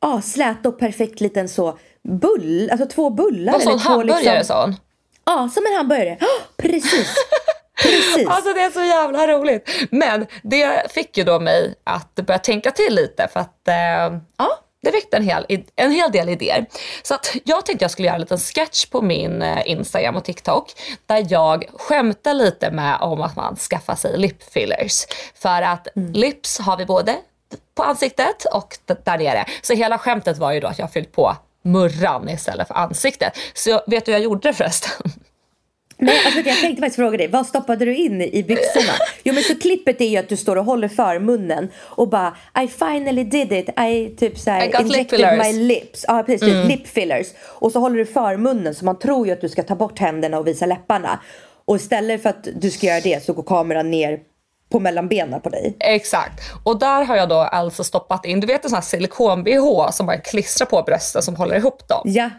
[0.00, 3.52] Ja, släta och perfekt liten så bull, alltså två bullar.
[3.52, 4.76] Vad eller två liksom.
[5.26, 6.18] Ja, som en hamburgare.
[6.20, 7.14] Oh, precis.
[7.82, 8.28] Precis.
[8.28, 9.70] Alltså det är så jävla roligt.
[9.90, 14.64] Men det fick ju då mig att börja tänka till lite för att eh, ja,
[14.84, 15.46] det väckte en hel,
[15.76, 16.66] en hel del idéer.
[17.02, 20.24] Så att jag tänkte jag skulle göra en liten sketch på min eh, Instagram och
[20.24, 20.72] TikTok
[21.06, 25.06] där jag skämtar lite med om att man skaffar sig lip fillers.
[25.34, 27.16] För att lips har vi både
[27.74, 29.44] på ansiktet och där nere.
[29.62, 33.32] Så hela skämtet var ju då att jag fyllt på murran istället för ansiktet.
[33.54, 35.12] Så jag, vet du hur jag gjorde det förresten?
[35.96, 38.92] Nej, alltså, jag tänkte faktiskt fråga dig, vad stoppade du in i byxorna?
[39.24, 42.36] Jo men så klippet är ju att du står och håller för munnen och bara
[42.64, 46.04] I finally did it, I typ I såhär got lip injected fillers." my lips.
[46.08, 46.68] Ja precis, Mm.
[46.68, 47.26] lip fillers.
[47.42, 49.98] Och så håller du för munnen så man tror ju att du ska ta bort
[49.98, 51.20] händerna och visa läpparna.
[51.64, 54.18] Och istället för att du ska göra det så går kameran ner
[54.72, 55.76] på mellanbenen på dig.
[55.80, 56.40] Exakt.
[56.64, 60.06] Och där har jag då alltså stoppat in, du vet en sån här silikon-bh som
[60.06, 62.02] man klistrar på brösten som håller ihop dem.
[62.04, 62.30] Ja.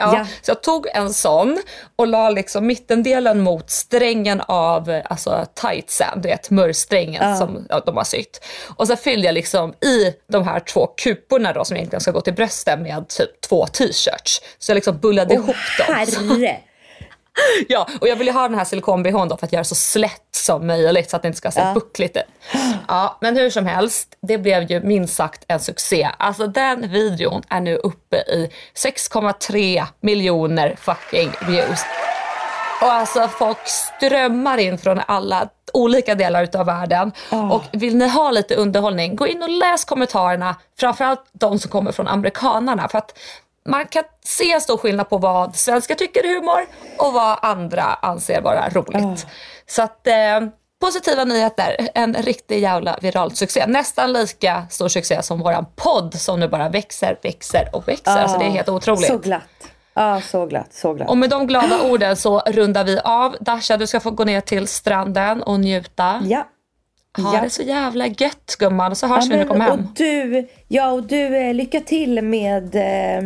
[0.00, 0.26] Ja, Ja.
[0.42, 1.58] Så jag tog en sån
[1.96, 7.36] och la liksom mittendelen mot strängen av alltså tightsen, du vet murrsträngen Ja.
[7.36, 8.44] som ja, de har sytt.
[8.76, 12.20] Och så fyllde jag liksom i de här två kuporna då som egentligen ska gå
[12.20, 14.40] till brösten med typ två t-shirts.
[14.58, 15.94] Så jag liksom bullade ihop dem.
[15.94, 16.60] Herre!
[17.68, 20.66] Ja, och jag ville ha den här silikon-bhn då för att göra så slätt som
[20.66, 21.74] möjligt så att det inte ska se Ja.
[21.74, 22.22] buckligt ut.
[22.88, 26.08] Ja, men hur som helst, det blev ju minst sagt en succé.
[26.18, 31.80] Alltså den videon är nu uppe i 6,3 miljoner fucking views.
[32.82, 37.12] Och alltså folk strömmar in från alla olika delar utav världen.
[37.52, 40.56] Och vill ni ha lite underhållning, gå in och läs kommentarerna.
[40.80, 42.88] Framförallt de som kommer från amerikanarna.
[42.88, 43.18] För att
[43.68, 46.66] man kan se en stor skillnad på vad svenskar tycker är humor
[46.98, 49.26] och vad andra anser vara roligt.
[49.66, 50.40] Så att eh,
[50.80, 53.66] positiva nyheter, en riktig jävla viral succé.
[53.66, 58.26] Nästan lika stor succé som våran podd som nu bara växer, växer och växer.
[58.26, 59.06] Så det är helt otroligt.
[59.06, 59.42] Så glatt.
[59.94, 61.08] Ja, så glatt, så glatt.
[61.08, 63.36] Och med de glada orden så rundar vi av.
[63.40, 66.20] Dasha, du ska få gå ner till stranden och njuta.
[66.24, 66.46] Ja.
[67.18, 67.40] Ha Ja.
[67.42, 69.80] det så jävla gött gumman, så hörs vi när du kommer hem.
[69.80, 73.18] Och du, ja, och du, eh, lycka till med eh,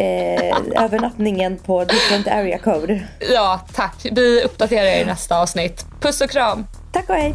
[0.00, 3.00] eh, övernattningen på different area code.
[3.34, 4.06] Ja, tack.
[4.12, 5.84] Vi uppdaterar er i nästa avsnitt.
[6.00, 6.66] Puss och kram.
[6.92, 7.34] Tack och hej.